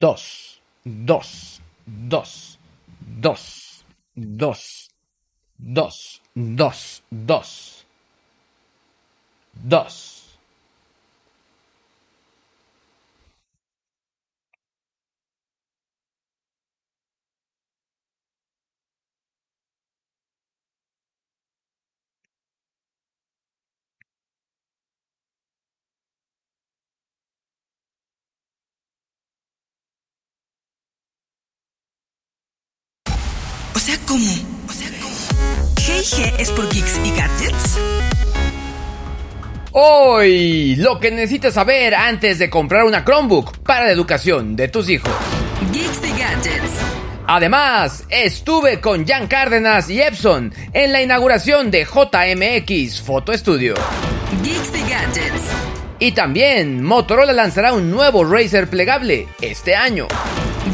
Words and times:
Dos. 0.00 0.60
Dos. 0.84 1.60
Dos. 1.86 2.58
Dos. 3.00 3.84
Dos. 4.16 4.90
Dos. 5.56 6.20
Dos. 6.34 7.02
Dos. 7.12 7.86
Dos. 9.54 10.18
O 33.77 33.77
sea, 33.88 33.98
¿cómo? 34.06 34.32
O 34.68 34.72
sea, 34.72 34.88
¿cómo? 35.00 35.14
G&G 35.76 36.34
es 36.38 36.50
por 36.50 36.68
Geeks 36.68 37.00
y 37.04 37.10
Gadgets. 37.10 37.78
Hoy, 39.72 40.76
lo 40.76 41.00
que 41.00 41.10
necesitas 41.10 41.54
saber 41.54 41.94
antes 41.94 42.38
de 42.38 42.50
comprar 42.50 42.84
una 42.84 43.04
Chromebook 43.04 43.58
para 43.62 43.86
la 43.86 43.92
educación 43.92 44.56
de 44.56 44.68
tus 44.68 44.90
hijos. 44.90 45.10
Geeks 45.72 46.00
y 46.04 46.18
Gadgets. 46.18 46.72
Además, 47.26 48.04
estuve 48.10 48.80
con 48.80 49.06
Jan 49.06 49.26
Cárdenas 49.26 49.88
y 49.88 50.02
Epson 50.02 50.52
en 50.74 50.92
la 50.92 51.00
inauguración 51.00 51.70
de 51.70 51.86
JMX 51.86 53.00
Photo 53.00 53.32
Studio. 53.36 53.74
Geeks 54.42 54.68
y 54.74 54.90
Gadgets. 54.90 55.42
Y 55.98 56.12
también, 56.12 56.82
Motorola 56.82 57.32
lanzará 57.32 57.72
un 57.72 57.90
nuevo 57.90 58.22
Razer 58.22 58.68
plegable 58.68 59.26
este 59.40 59.74
año. 59.74 60.08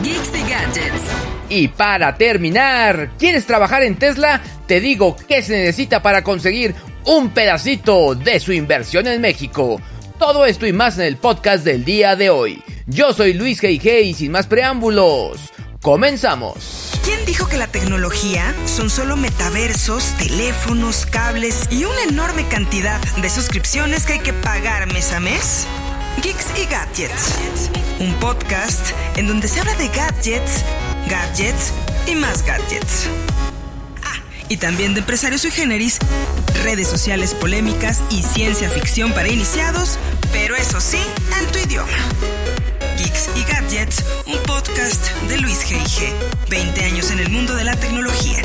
Geeks 0.02 0.30
y 0.34 0.50
Gadgets. 0.50 1.34
Y 1.48 1.68
para 1.68 2.16
terminar, 2.16 3.10
¿quieres 3.18 3.46
trabajar 3.46 3.82
en 3.82 3.96
Tesla? 3.96 4.40
Te 4.66 4.80
digo 4.80 5.16
qué 5.28 5.42
se 5.42 5.56
necesita 5.56 6.02
para 6.02 6.24
conseguir 6.24 6.74
un 7.04 7.30
pedacito 7.30 8.14
de 8.14 8.40
su 8.40 8.52
inversión 8.52 9.06
en 9.06 9.20
México. 9.20 9.80
Todo 10.18 10.46
esto 10.46 10.66
y 10.66 10.72
más 10.72 10.98
en 10.98 11.04
el 11.04 11.16
podcast 11.16 11.64
del 11.64 11.84
día 11.84 12.16
de 12.16 12.30
hoy. 12.30 12.62
Yo 12.86 13.12
soy 13.12 13.34
Luis 13.34 13.62
G.I.G. 13.62 14.02
y 14.04 14.14
sin 14.14 14.32
más 14.32 14.46
preámbulos, 14.46 15.52
comenzamos. 15.82 16.92
¿Quién 17.04 17.24
dijo 17.26 17.46
que 17.48 17.58
la 17.58 17.66
tecnología 17.66 18.54
son 18.66 18.88
solo 18.88 19.16
metaversos, 19.16 20.04
teléfonos, 20.18 21.04
cables 21.06 21.68
y 21.70 21.84
una 21.84 22.02
enorme 22.08 22.46
cantidad 22.48 23.00
de 23.20 23.28
suscripciones 23.28 24.06
que 24.06 24.14
hay 24.14 24.20
que 24.20 24.32
pagar 24.32 24.90
mes 24.92 25.12
a 25.12 25.20
mes? 25.20 25.66
Geeks 26.22 26.46
y 26.58 26.66
Gadgets. 26.66 27.70
Un 28.00 28.14
podcast 28.14 28.90
en 29.16 29.26
donde 29.26 29.48
se 29.48 29.60
habla 29.60 29.74
de 29.74 29.88
gadgets, 29.88 30.64
gadgets 31.08 31.72
y 32.06 32.14
más 32.14 32.44
gadgets. 32.44 33.08
Ah, 34.02 34.20
y 34.48 34.56
también 34.56 34.94
de 34.94 35.00
empresarios 35.00 35.42
sui 35.42 35.50
generis, 35.50 35.98
redes 36.62 36.88
sociales 36.88 37.34
polémicas 37.34 38.02
y 38.10 38.22
ciencia 38.22 38.68
ficción 38.70 39.12
para 39.12 39.28
iniciados, 39.28 39.98
pero 40.32 40.56
eso 40.56 40.80
sí, 40.80 41.00
en 41.40 41.46
tu 41.52 41.58
idioma. 41.58 41.96
Geeks 42.98 43.30
y 43.36 43.44
Gadgets, 43.44 44.04
un 44.26 44.38
podcast 44.44 45.10
de 45.28 45.38
Luis 45.38 45.64
G.I.G. 45.66 46.12
20 46.48 46.84
años 46.84 47.10
en 47.10 47.18
el 47.20 47.30
mundo 47.30 47.54
de 47.54 47.64
la 47.64 47.74
tecnología. 47.76 48.42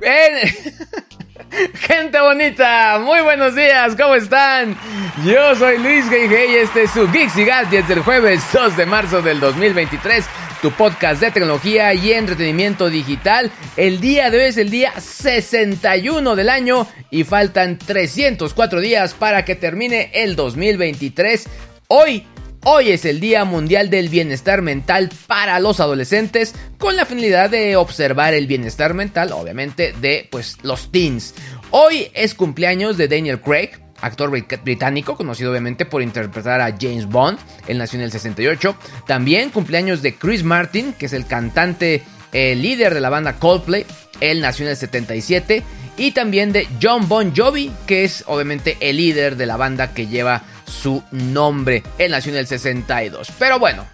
Gente 1.74 2.20
bonita, 2.20 2.98
muy 3.00 3.20
buenos 3.20 3.54
días, 3.54 3.94
¿cómo 3.96 4.14
están? 4.14 4.76
Yo 5.24 5.54
soy 5.54 5.78
Luis 5.78 6.04
G.I.G. 6.06 6.50
y 6.50 6.56
este 6.56 6.82
es 6.82 6.90
su 6.90 7.10
Geeks 7.10 7.36
y 7.36 7.44
Gadgets 7.44 7.88
del 7.88 8.00
jueves 8.00 8.42
2 8.52 8.76
de 8.76 8.86
marzo 8.86 9.22
del 9.22 9.40
2023 9.40 10.24
tu 10.60 10.70
podcast 10.72 11.22
de 11.22 11.30
tecnología 11.30 11.94
y 11.94 12.12
entretenimiento 12.12 12.90
digital. 12.90 13.50
El 13.78 13.98
día 13.98 14.30
de 14.30 14.38
hoy 14.38 14.44
es 14.44 14.58
el 14.58 14.68
día 14.68 14.92
61 15.00 16.36
del 16.36 16.50
año 16.50 16.86
y 17.10 17.24
faltan 17.24 17.78
304 17.78 18.80
días 18.80 19.14
para 19.14 19.46
que 19.46 19.54
termine 19.54 20.10
el 20.12 20.36
2023. 20.36 21.48
Hoy 21.88 22.26
Hoy 22.62 22.90
es 22.90 23.06
el 23.06 23.20
Día 23.20 23.46
Mundial 23.46 23.88
del 23.88 24.10
Bienestar 24.10 24.60
Mental 24.60 25.08
para 25.26 25.58
los 25.60 25.80
adolescentes 25.80 26.54
con 26.76 26.94
la 26.94 27.06
finalidad 27.06 27.48
de 27.48 27.76
observar 27.76 28.34
el 28.34 28.46
bienestar 28.46 28.92
mental, 28.92 29.32
obviamente, 29.32 29.94
de 29.98 30.28
pues 30.30 30.58
los 30.62 30.92
teens. 30.92 31.34
Hoy 31.70 32.08
es 32.12 32.34
cumpleaños 32.34 32.98
de 32.98 33.08
Daniel 33.08 33.40
Craig, 33.40 33.70
actor 34.02 34.30
británico, 34.30 35.16
conocido 35.16 35.50
obviamente 35.52 35.86
por 35.86 36.02
interpretar 36.02 36.60
a 36.60 36.76
James 36.78 37.06
Bond. 37.06 37.38
Él 37.66 37.78
nació 37.78 37.98
en 37.98 38.04
el 38.04 38.12
68. 38.12 38.76
También 39.06 39.48
cumpleaños 39.48 40.02
de 40.02 40.14
Chris 40.14 40.44
Martin, 40.44 40.92
que 40.92 41.06
es 41.06 41.14
el 41.14 41.26
cantante 41.26 42.02
el 42.32 42.60
líder 42.60 42.92
de 42.92 43.00
la 43.00 43.08
banda 43.08 43.38
Coldplay. 43.38 43.86
Él 44.20 44.42
nació 44.42 44.66
en 44.66 44.72
el 44.72 44.76
77. 44.76 45.62
Y 45.96 46.10
también 46.10 46.52
de 46.52 46.68
John 46.80 47.08
Bon 47.08 47.34
Jovi, 47.34 47.72
que 47.86 48.04
es 48.04 48.22
obviamente 48.26 48.76
el 48.80 48.98
líder 48.98 49.36
de 49.36 49.46
la 49.46 49.56
banda 49.56 49.94
que 49.94 50.06
lleva 50.06 50.44
su 50.70 51.02
nombre. 51.10 51.82
Él 51.98 52.12
nació 52.12 52.32
en 52.32 52.38
el 52.38 52.46
62. 52.46 53.32
Pero 53.38 53.58
bueno, 53.58 53.86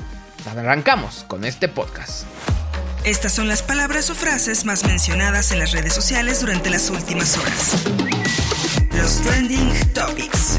arrancamos 0.46 1.24
con 1.26 1.44
este 1.44 1.68
podcast. 1.68 2.24
Estas 3.04 3.32
son 3.32 3.48
las 3.48 3.62
palabras 3.62 4.10
o 4.10 4.14
frases 4.14 4.64
más 4.64 4.84
mencionadas 4.84 5.52
en 5.52 5.60
las 5.60 5.72
redes 5.72 5.92
sociales 5.92 6.40
durante 6.40 6.70
las 6.70 6.90
últimas 6.90 7.38
horas. 7.38 7.84
Los 8.92 9.22
trending 9.22 9.72
topics. 9.92 10.58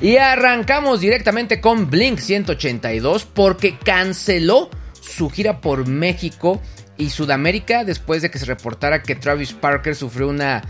Y 0.00 0.16
arrancamos 0.16 1.00
directamente 1.00 1.60
con 1.60 1.90
Blink 1.90 2.20
182 2.20 3.24
porque 3.24 3.78
canceló 3.78 4.70
su 5.00 5.28
gira 5.28 5.60
por 5.60 5.86
México 5.86 6.62
y 6.96 7.10
Sudamérica 7.10 7.84
después 7.84 8.22
de 8.22 8.30
que 8.30 8.38
se 8.38 8.46
reportara 8.46 9.02
que 9.02 9.14
Travis 9.14 9.52
Parker 9.52 9.94
sufrió 9.96 10.28
una 10.28 10.62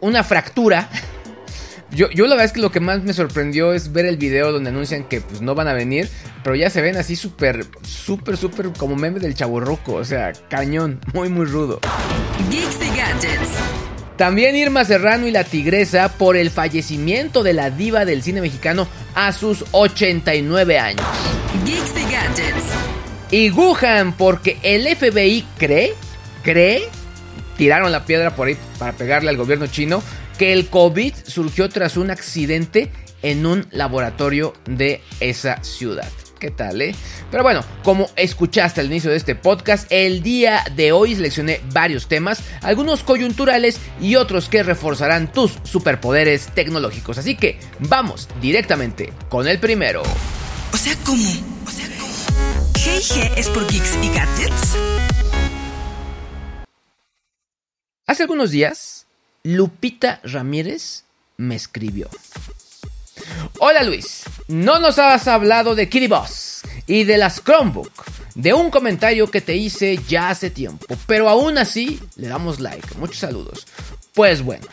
una 0.00 0.24
fractura 0.24 0.88
yo, 1.94 2.10
yo, 2.10 2.24
la 2.26 2.30
verdad 2.30 2.46
es 2.46 2.52
que 2.52 2.60
lo 2.60 2.70
que 2.70 2.80
más 2.80 3.02
me 3.02 3.12
sorprendió 3.12 3.72
es 3.72 3.92
ver 3.92 4.06
el 4.06 4.16
video 4.16 4.50
donde 4.50 4.70
anuncian 4.70 5.04
que 5.04 5.20
pues 5.20 5.42
no 5.42 5.54
van 5.54 5.68
a 5.68 5.74
venir, 5.74 6.08
pero 6.42 6.56
ya 6.56 6.70
se 6.70 6.80
ven 6.80 6.96
así 6.96 7.16
súper, 7.16 7.66
súper, 7.82 8.36
súper 8.36 8.70
como 8.78 8.96
meme 8.96 9.20
del 9.20 9.34
chaburroco, 9.34 9.94
o 9.94 10.04
sea, 10.04 10.32
cañón, 10.48 11.00
muy, 11.12 11.28
muy 11.28 11.44
rudo. 11.44 11.80
Geeks 12.50 12.76
y 12.80 12.96
Gadgets. 12.96 13.50
También 14.16 14.56
Irma 14.56 14.84
Serrano 14.84 15.26
y 15.26 15.30
la 15.30 15.44
Tigresa 15.44 16.10
por 16.16 16.36
el 16.36 16.50
fallecimiento 16.50 17.42
de 17.42 17.54
la 17.54 17.70
diva 17.70 18.04
del 18.04 18.22
cine 18.22 18.40
mexicano 18.40 18.86
a 19.14 19.32
sus 19.32 19.64
89 19.72 20.78
años. 20.78 21.06
Geeks 21.64 21.92
y 21.96 22.12
Gadgets. 22.12 22.64
Y 23.30 23.50
Wuhan 23.50 24.12
porque 24.12 24.58
el 24.62 24.86
FBI 24.94 25.44
cree, 25.58 25.94
cree, 26.42 26.82
tiraron 27.56 27.90
la 27.90 28.04
piedra 28.04 28.34
por 28.34 28.48
ahí 28.48 28.56
para 28.78 28.92
pegarle 28.92 29.30
al 29.30 29.36
gobierno 29.36 29.66
chino 29.66 30.02
que 30.38 30.52
el 30.52 30.68
COVID 30.68 31.14
surgió 31.26 31.68
tras 31.68 31.96
un 31.96 32.10
accidente 32.10 32.90
en 33.22 33.46
un 33.46 33.66
laboratorio 33.70 34.52
de 34.66 35.00
esa 35.20 35.62
ciudad. 35.62 36.08
¿Qué 36.42 36.50
tal, 36.50 36.82
eh? 36.82 36.92
Pero 37.30 37.44
bueno, 37.44 37.64
como 37.84 38.08
escuchaste 38.16 38.80
al 38.80 38.88
inicio 38.88 39.10
de 39.12 39.16
este 39.16 39.36
podcast, 39.36 39.86
el 39.90 40.24
día 40.24 40.64
de 40.74 40.90
hoy 40.90 41.14
seleccioné 41.14 41.60
varios 41.72 42.08
temas, 42.08 42.42
algunos 42.62 43.04
coyunturales 43.04 43.78
y 44.00 44.16
otros 44.16 44.48
que 44.48 44.64
reforzarán 44.64 45.30
tus 45.30 45.52
superpoderes 45.62 46.48
tecnológicos. 46.48 47.16
Así 47.18 47.36
que 47.36 47.60
vamos 47.78 48.28
directamente 48.40 49.12
con 49.28 49.46
el 49.46 49.60
primero. 49.60 50.02
O 50.72 50.76
sea, 50.76 50.96
¿cómo? 51.04 51.30
O 51.64 51.70
sea, 51.70 51.86
¿cómo? 52.00 52.12
G&G 52.72 53.32
es 53.36 53.48
por 53.48 53.64
Geeks 53.70 53.98
y 54.02 54.08
Gadgets. 54.08 54.76
Hace 58.04 58.24
algunos 58.24 58.50
días 58.50 59.01
Lupita 59.44 60.20
Ramírez 60.22 61.02
me 61.36 61.56
escribió. 61.56 62.08
Hola 63.58 63.82
Luis, 63.82 64.22
no 64.46 64.78
nos 64.78 65.00
has 65.00 65.26
hablado 65.26 65.74
de 65.74 65.88
Kitty 65.88 66.06
Boss 66.06 66.62
y 66.86 67.02
de 67.02 67.18
las 67.18 67.42
Chromebook, 67.42 67.90
de 68.36 68.54
un 68.54 68.70
comentario 68.70 69.28
que 69.32 69.40
te 69.40 69.56
hice 69.56 69.98
ya 70.08 70.30
hace 70.30 70.50
tiempo, 70.50 70.86
pero 71.06 71.28
aún 71.28 71.58
así 71.58 72.00
le 72.14 72.28
damos 72.28 72.60
like. 72.60 72.86
Muchos 72.98 73.18
saludos. 73.18 73.66
Pues 74.14 74.42
bueno, 74.42 74.66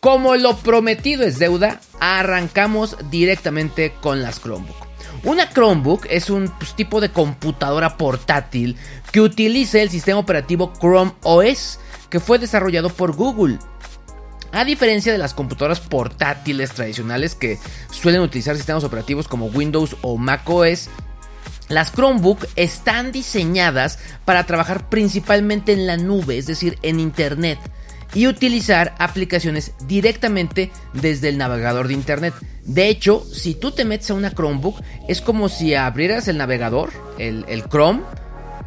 como 0.00 0.36
lo 0.36 0.56
prometido 0.56 1.24
es 1.24 1.38
deuda, 1.38 1.82
arrancamos 2.00 2.96
directamente 3.10 3.92
con 4.00 4.22
las 4.22 4.40
Chromebook. 4.40 4.86
Una 5.24 5.50
Chromebook 5.50 6.06
es 6.08 6.30
un 6.30 6.48
pues, 6.48 6.74
tipo 6.74 7.02
de 7.02 7.10
computadora 7.10 7.98
portátil 7.98 8.76
que 9.12 9.20
utiliza 9.20 9.80
el 9.80 9.90
sistema 9.90 10.18
operativo 10.18 10.72
Chrome 10.80 11.12
OS, 11.22 11.78
que 12.08 12.20
fue 12.20 12.38
desarrollado 12.38 12.88
por 12.88 13.14
Google. 13.14 13.58
A 14.54 14.64
diferencia 14.64 15.10
de 15.10 15.18
las 15.18 15.34
computadoras 15.34 15.80
portátiles 15.80 16.70
tradicionales 16.70 17.34
que 17.34 17.58
suelen 17.90 18.20
utilizar 18.20 18.54
sistemas 18.54 18.84
operativos 18.84 19.26
como 19.26 19.46
Windows 19.46 19.96
o 20.00 20.16
macOS, 20.16 20.88
las 21.68 21.92
Chromebook 21.92 22.46
están 22.54 23.10
diseñadas 23.10 23.98
para 24.24 24.46
trabajar 24.46 24.88
principalmente 24.88 25.72
en 25.72 25.88
la 25.88 25.96
nube, 25.96 26.38
es 26.38 26.46
decir, 26.46 26.78
en 26.82 27.00
Internet, 27.00 27.58
y 28.14 28.28
utilizar 28.28 28.94
aplicaciones 29.00 29.72
directamente 29.88 30.70
desde 30.92 31.30
el 31.30 31.38
navegador 31.38 31.88
de 31.88 31.94
Internet. 31.94 32.34
De 32.62 32.88
hecho, 32.88 33.24
si 33.24 33.56
tú 33.56 33.72
te 33.72 33.84
metes 33.84 34.12
a 34.12 34.14
una 34.14 34.30
Chromebook, 34.30 34.80
es 35.08 35.20
como 35.20 35.48
si 35.48 35.74
abrieras 35.74 36.28
el 36.28 36.38
navegador, 36.38 36.92
el, 37.18 37.44
el 37.48 37.64
Chrome, 37.64 38.02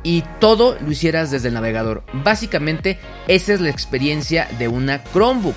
y 0.04 0.24
todo 0.40 0.78
lo 0.80 0.92
hicieras 0.92 1.32
desde 1.32 1.48
el 1.48 1.54
navegador. 1.54 2.04
Básicamente, 2.14 3.00
esa 3.28 3.54
es 3.54 3.62
la 3.62 3.70
experiencia 3.70 4.48
de 4.60 4.68
una 4.68 5.04
Chromebook. 5.04 5.56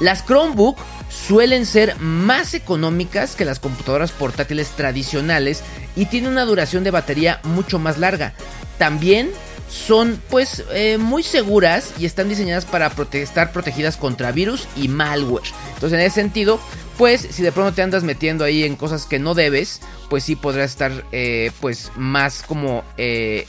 Las 0.00 0.24
Chromebook 0.24 0.78
suelen 1.10 1.66
ser 1.66 1.98
más 2.00 2.54
económicas 2.54 3.36
que 3.36 3.44
las 3.44 3.60
computadoras 3.60 4.12
portátiles 4.12 4.70
tradicionales 4.70 5.62
y 5.94 6.06
tienen 6.06 6.32
una 6.32 6.44
duración 6.44 6.84
de 6.84 6.90
batería 6.90 7.40
mucho 7.44 7.78
más 7.78 7.98
larga. 7.98 8.32
También 8.78 9.30
son 9.68 10.20
pues 10.30 10.64
eh, 10.72 10.98
muy 10.98 11.22
seguras 11.22 11.92
y 11.98 12.06
están 12.06 12.28
diseñadas 12.28 12.64
para 12.64 12.92
estar 13.12 13.52
protegidas 13.52 13.96
contra 13.96 14.32
virus 14.32 14.66
y 14.74 14.88
malware. 14.88 15.44
Entonces 15.74 15.98
en 15.98 16.04
ese 16.04 16.14
sentido, 16.16 16.58
pues 16.98 17.20
si 17.20 17.42
de 17.42 17.52
pronto 17.52 17.72
te 17.72 17.82
andas 17.82 18.02
metiendo 18.02 18.44
ahí 18.44 18.64
en 18.64 18.76
cosas 18.76 19.06
que 19.06 19.18
no 19.18 19.34
debes, 19.34 19.80
pues 20.08 20.24
sí 20.24 20.34
podrás 20.34 20.70
estar 20.70 21.04
eh, 21.12 21.52
pues 21.60 21.92
más 21.96 22.42
como, 22.42 22.84
eh, 22.96 23.46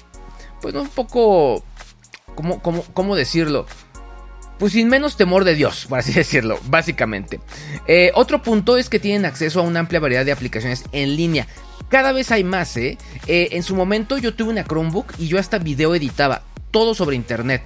pues 0.62 0.75
un 0.75 0.89
poco, 0.89 1.63
¿cómo, 2.36 2.62
cómo 2.62 3.15
decirlo? 3.15 3.65
Pues 4.61 4.73
sin 4.73 4.89
menos 4.89 5.17
temor 5.17 5.43
de 5.43 5.55
Dios, 5.55 5.87
por 5.89 5.97
así 5.97 6.13
decirlo, 6.13 6.59
básicamente. 6.67 7.39
Eh, 7.87 8.11
otro 8.13 8.43
punto 8.43 8.77
es 8.77 8.89
que 8.89 8.99
tienen 8.99 9.25
acceso 9.25 9.59
a 9.59 9.63
una 9.63 9.79
amplia 9.79 9.99
variedad 9.99 10.23
de 10.23 10.31
aplicaciones 10.31 10.83
en 10.91 11.15
línea. 11.15 11.47
Cada 11.89 12.11
vez 12.11 12.29
hay 12.29 12.43
más, 12.43 12.77
¿eh? 12.77 12.99
¿eh? 13.25 13.49
En 13.53 13.63
su 13.63 13.75
momento 13.75 14.19
yo 14.19 14.35
tuve 14.35 14.51
una 14.51 14.63
Chromebook 14.63 15.13
y 15.17 15.27
yo 15.27 15.39
hasta 15.39 15.57
video 15.57 15.95
editaba, 15.95 16.43
todo 16.71 16.95
sobre 16.95 17.15
internet. 17.15 17.63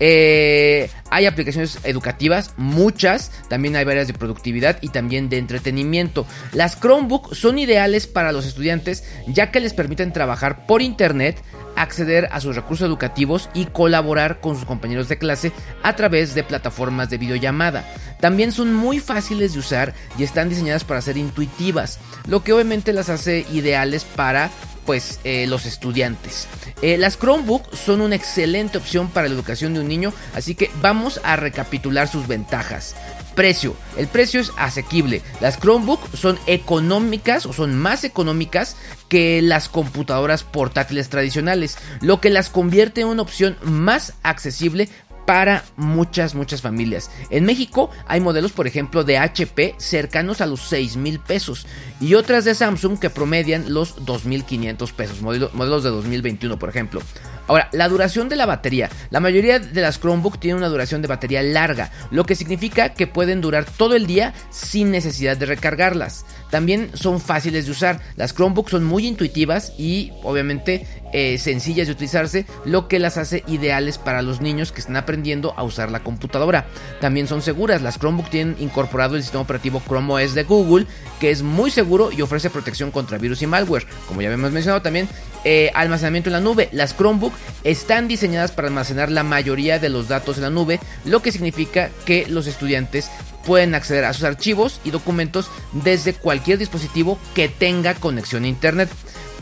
Eh, 0.00 0.90
hay 1.10 1.26
aplicaciones 1.26 1.78
educativas, 1.84 2.52
muchas, 2.56 3.32
también 3.48 3.74
hay 3.76 3.84
varias 3.84 4.06
de 4.06 4.14
productividad 4.14 4.78
y 4.80 4.88
también 4.88 5.28
de 5.28 5.38
entretenimiento. 5.38 6.26
Las 6.52 6.78
Chromebook 6.78 7.34
son 7.34 7.58
ideales 7.58 8.06
para 8.06 8.32
los 8.32 8.46
estudiantes 8.46 9.04
ya 9.26 9.50
que 9.50 9.60
les 9.60 9.74
permiten 9.74 10.12
trabajar 10.12 10.66
por 10.66 10.82
internet, 10.82 11.42
acceder 11.76 12.28
a 12.32 12.40
sus 12.40 12.56
recursos 12.56 12.86
educativos 12.86 13.48
y 13.54 13.66
colaborar 13.66 14.40
con 14.40 14.56
sus 14.56 14.64
compañeros 14.64 15.08
de 15.08 15.18
clase 15.18 15.52
a 15.82 15.96
través 15.96 16.34
de 16.34 16.44
plataformas 16.44 17.10
de 17.10 17.18
videollamada. 17.18 17.84
También 18.20 18.52
son 18.52 18.74
muy 18.74 18.98
fáciles 18.98 19.52
de 19.52 19.60
usar 19.60 19.94
y 20.18 20.24
están 20.24 20.48
diseñadas 20.48 20.84
para 20.84 21.00
ser 21.00 21.16
intuitivas, 21.16 21.98
lo 22.26 22.42
que 22.42 22.52
obviamente 22.52 22.92
las 22.92 23.08
hace 23.08 23.46
ideales 23.52 24.04
para 24.04 24.50
pues 24.88 25.20
eh, 25.24 25.46
los 25.46 25.66
estudiantes. 25.66 26.48
Eh, 26.80 26.96
las 26.96 27.18
Chromebook 27.18 27.74
son 27.76 28.00
una 28.00 28.14
excelente 28.14 28.78
opción 28.78 29.10
para 29.10 29.28
la 29.28 29.34
educación 29.34 29.74
de 29.74 29.80
un 29.80 29.88
niño, 29.88 30.14
así 30.34 30.54
que 30.54 30.70
vamos 30.80 31.20
a 31.24 31.36
recapitular 31.36 32.08
sus 32.08 32.26
ventajas. 32.26 32.96
Precio. 33.34 33.76
El 33.98 34.08
precio 34.08 34.40
es 34.40 34.50
asequible. 34.56 35.20
Las 35.42 35.60
Chromebook 35.60 36.16
son 36.16 36.38
económicas 36.46 37.44
o 37.44 37.52
son 37.52 37.76
más 37.76 38.02
económicas 38.02 38.76
que 39.10 39.42
las 39.42 39.68
computadoras 39.68 40.42
portátiles 40.42 41.10
tradicionales, 41.10 41.76
lo 42.00 42.22
que 42.22 42.30
las 42.30 42.48
convierte 42.48 43.02
en 43.02 43.08
una 43.08 43.20
opción 43.20 43.58
más 43.60 44.14
accesible 44.22 44.88
para 45.28 45.62
muchas, 45.76 46.34
muchas 46.34 46.62
familias. 46.62 47.10
En 47.28 47.44
México 47.44 47.90
hay 48.06 48.18
modelos, 48.18 48.52
por 48.52 48.66
ejemplo, 48.66 49.04
de 49.04 49.18
HP 49.18 49.74
cercanos 49.76 50.40
a 50.40 50.46
los 50.46 50.62
6 50.62 50.96
mil 50.96 51.20
pesos 51.20 51.66
y 52.00 52.14
otras 52.14 52.46
de 52.46 52.54
Samsung 52.54 52.98
que 52.98 53.10
promedian 53.10 53.74
los 53.74 53.98
2.500 54.06 54.90
pesos, 54.94 55.20
modelos 55.20 55.84
de 55.84 55.90
2021, 55.90 56.58
por 56.58 56.70
ejemplo. 56.70 57.02
Ahora, 57.46 57.68
la 57.72 57.88
duración 57.88 58.30
de 58.30 58.36
la 58.36 58.46
batería. 58.46 58.88
La 59.10 59.20
mayoría 59.20 59.58
de 59.58 59.80
las 59.82 59.98
Chromebook 60.00 60.38
tienen 60.38 60.58
una 60.58 60.68
duración 60.68 61.02
de 61.02 61.08
batería 61.08 61.42
larga, 61.42 61.90
lo 62.10 62.24
que 62.24 62.34
significa 62.34 62.94
que 62.94 63.06
pueden 63.06 63.42
durar 63.42 63.66
todo 63.66 63.96
el 63.96 64.06
día 64.06 64.32
sin 64.48 64.90
necesidad 64.90 65.36
de 65.36 65.44
recargarlas. 65.44 66.24
También 66.50 66.90
son 66.94 67.20
fáciles 67.20 67.66
de 67.66 67.72
usar. 67.72 68.00
Las 68.16 68.34
Chromebook 68.34 68.70
son 68.70 68.84
muy 68.84 69.06
intuitivas 69.06 69.72
y 69.78 70.12
obviamente 70.22 70.86
eh, 71.12 71.38
sencillas 71.38 71.86
de 71.86 71.94
utilizarse, 71.94 72.46
lo 72.64 72.86
que 72.86 72.98
las 72.98 73.16
hace 73.16 73.42
ideales 73.46 73.96
para 73.96 74.20
los 74.20 74.40
niños 74.40 74.72
que 74.72 74.80
están 74.80 74.96
aprendiendo 74.96 75.54
a 75.56 75.62
usar 75.62 75.90
la 75.90 76.00
computadora. 76.00 76.66
También 77.00 77.26
son 77.26 77.42
seguras. 77.42 77.82
Las 77.82 77.98
Chromebook 77.98 78.28
tienen 78.28 78.56
incorporado 78.58 79.16
el 79.16 79.22
sistema 79.22 79.42
operativo 79.42 79.82
Chrome 79.86 80.12
OS 80.12 80.34
de 80.34 80.44
Google, 80.44 80.86
que 81.20 81.30
es 81.30 81.42
muy 81.42 81.70
seguro 81.70 82.12
y 82.12 82.22
ofrece 82.22 82.50
protección 82.50 82.90
contra 82.90 83.18
virus 83.18 83.42
y 83.42 83.46
malware. 83.46 83.86
Como 84.06 84.20
ya 84.20 84.28
habíamos 84.28 84.52
mencionado 84.52 84.82
también, 84.82 85.08
eh, 85.44 85.70
almacenamiento 85.74 86.28
en 86.28 86.34
la 86.34 86.40
nube. 86.40 86.68
Las 86.72 86.96
Chromebook 86.96 87.32
están 87.64 88.08
diseñadas 88.08 88.52
para 88.52 88.68
almacenar 88.68 89.10
la 89.10 89.22
mayoría 89.22 89.78
de 89.78 89.88
los 89.88 90.08
datos 90.08 90.36
en 90.36 90.42
la 90.42 90.50
nube, 90.50 90.80
lo 91.04 91.22
que 91.22 91.32
significa 91.32 91.90
que 92.04 92.26
los 92.28 92.46
estudiantes 92.46 93.10
pueden 93.44 93.74
acceder 93.74 94.04
a 94.04 94.12
sus 94.12 94.24
archivos 94.24 94.80
y 94.84 94.90
documentos 94.90 95.50
desde 95.72 96.14
cualquier 96.14 96.58
dispositivo 96.58 97.18
que 97.34 97.48
tenga 97.48 97.94
conexión 97.94 98.44
a 98.44 98.48
internet. 98.48 98.88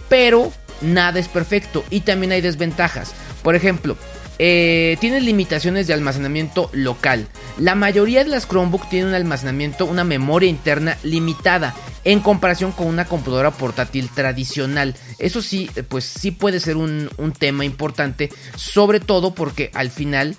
Pero 0.08 0.52
nada 0.80 1.18
es 1.18 1.28
perfecto 1.28 1.84
y 1.90 2.00
también 2.00 2.32
hay 2.32 2.40
desventajas. 2.40 3.14
Por 3.42 3.54
ejemplo, 3.54 3.96
eh, 4.38 4.98
tiene 5.00 5.20
limitaciones 5.20 5.86
de 5.86 5.94
almacenamiento 5.94 6.68
local. 6.72 7.26
La 7.58 7.74
mayoría 7.74 8.22
de 8.22 8.30
las 8.30 8.46
Chromebook 8.46 8.88
tienen 8.88 9.08
un 9.08 9.14
almacenamiento, 9.14 9.86
una 9.86 10.04
memoria 10.04 10.50
interna 10.50 10.98
limitada 11.02 11.74
en 12.04 12.20
comparación 12.20 12.72
con 12.72 12.86
una 12.86 13.06
computadora 13.06 13.50
portátil 13.50 14.10
tradicional. 14.10 14.94
Eso 15.18 15.40
sí, 15.40 15.70
pues 15.88 16.04
sí 16.04 16.32
puede 16.32 16.60
ser 16.60 16.76
un 16.76 17.34
tema 17.38 17.64
importante, 17.64 18.30
sobre 18.56 19.00
todo 19.00 19.34
porque 19.34 19.70
al 19.74 19.90
final, 19.90 20.36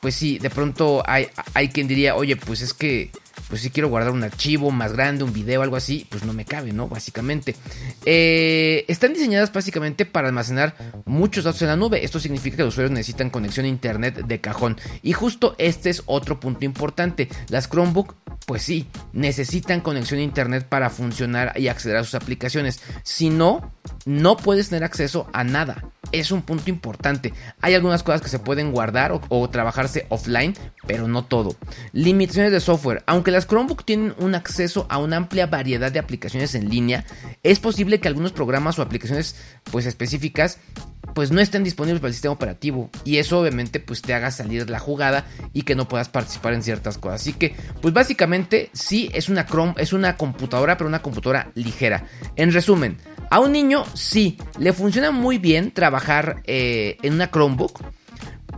pues 0.00 0.14
sí, 0.14 0.38
de 0.38 0.50
pronto 0.50 1.02
hay, 1.06 1.28
hay 1.54 1.68
quien 1.68 1.88
diría, 1.88 2.14
oye, 2.14 2.36
pues 2.36 2.60
es 2.62 2.72
que 2.72 3.10
pues 3.48 3.62
si 3.62 3.70
quiero 3.70 3.88
guardar 3.88 4.12
un 4.12 4.22
archivo 4.22 4.70
más 4.70 4.92
grande, 4.92 5.24
un 5.24 5.32
video, 5.32 5.62
algo 5.62 5.76
así, 5.76 6.06
pues 6.08 6.24
no 6.24 6.32
me 6.32 6.44
cabe, 6.44 6.72
¿no? 6.72 6.88
Básicamente. 6.88 7.56
Eh, 8.04 8.84
están 8.88 9.14
diseñadas 9.14 9.52
básicamente 9.52 10.04
para 10.04 10.28
almacenar 10.28 10.74
muchos 11.06 11.44
datos 11.44 11.62
en 11.62 11.68
la 11.68 11.76
nube. 11.76 12.04
Esto 12.04 12.20
significa 12.20 12.58
que 12.58 12.62
los 12.62 12.74
usuarios 12.74 12.92
necesitan 12.92 13.30
conexión 13.30 13.66
a 13.66 13.68
internet 13.68 14.26
de 14.26 14.40
cajón. 14.40 14.76
Y 15.02 15.12
justo 15.12 15.54
este 15.58 15.90
es 15.90 16.02
otro 16.06 16.38
punto 16.40 16.64
importante. 16.64 17.28
Las 17.48 17.68
Chromebook, 17.68 18.14
pues 18.46 18.62
sí, 18.62 18.86
necesitan 19.12 19.80
conexión 19.80 20.20
a 20.20 20.24
internet 20.24 20.66
para 20.68 20.90
funcionar 20.90 21.52
y 21.58 21.68
acceder 21.68 21.96
a 21.96 22.04
sus 22.04 22.14
aplicaciones. 22.14 22.80
Si 23.02 23.30
no, 23.30 23.72
no 24.04 24.36
puedes 24.36 24.68
tener 24.68 24.84
acceso 24.84 25.28
a 25.32 25.44
nada. 25.44 25.84
Es 26.12 26.30
un 26.30 26.42
punto 26.42 26.70
importante. 26.70 27.34
Hay 27.60 27.74
algunas 27.74 28.02
cosas 28.02 28.22
que 28.22 28.28
se 28.28 28.38
pueden 28.38 28.72
guardar 28.72 29.12
o, 29.12 29.20
o 29.28 29.50
trabajarse 29.50 30.06
offline, 30.08 30.54
pero 30.86 31.06
no 31.06 31.24
todo. 31.24 31.56
Limitaciones 31.92 32.52
de 32.52 32.60
software. 32.60 33.02
Aunque 33.06 33.30
las 33.30 33.37
Chromebook 33.46 33.84
tienen 33.84 34.14
un 34.18 34.34
acceso 34.34 34.86
a 34.88 34.98
una 34.98 35.16
amplia 35.16 35.46
variedad 35.46 35.92
de 35.92 35.98
aplicaciones 35.98 36.54
en 36.54 36.68
línea, 36.68 37.04
es 37.42 37.60
posible 37.60 38.00
que 38.00 38.08
algunos 38.08 38.32
programas 38.32 38.78
o 38.78 38.82
aplicaciones 38.82 39.36
pues 39.70 39.86
específicas 39.86 40.58
pues 41.14 41.30
no 41.30 41.40
estén 41.40 41.64
disponibles 41.64 42.00
para 42.00 42.08
el 42.08 42.14
sistema 42.14 42.34
operativo 42.34 42.90
y 43.04 43.16
eso 43.16 43.40
obviamente 43.40 43.80
pues 43.80 44.02
te 44.02 44.14
haga 44.14 44.30
salir 44.30 44.68
la 44.70 44.78
jugada 44.78 45.24
y 45.52 45.62
que 45.62 45.74
no 45.74 45.88
puedas 45.88 46.08
participar 46.08 46.52
en 46.52 46.62
ciertas 46.62 46.98
cosas. 46.98 47.22
Así 47.22 47.32
que 47.32 47.54
pues 47.80 47.94
básicamente 47.94 48.70
sí 48.72 49.10
es 49.12 49.28
una 49.28 49.46
Chrome, 49.46 49.74
es 49.78 49.92
una 49.92 50.16
computadora, 50.16 50.76
pero 50.76 50.88
una 50.88 51.02
computadora 51.02 51.50
ligera. 51.54 52.06
En 52.36 52.52
resumen, 52.52 52.98
a 53.30 53.40
un 53.40 53.52
niño 53.52 53.84
sí 53.94 54.38
le 54.58 54.72
funciona 54.72 55.10
muy 55.10 55.38
bien 55.38 55.72
trabajar 55.72 56.42
eh, 56.44 56.98
en 57.02 57.14
una 57.14 57.30
Chromebook 57.30 57.80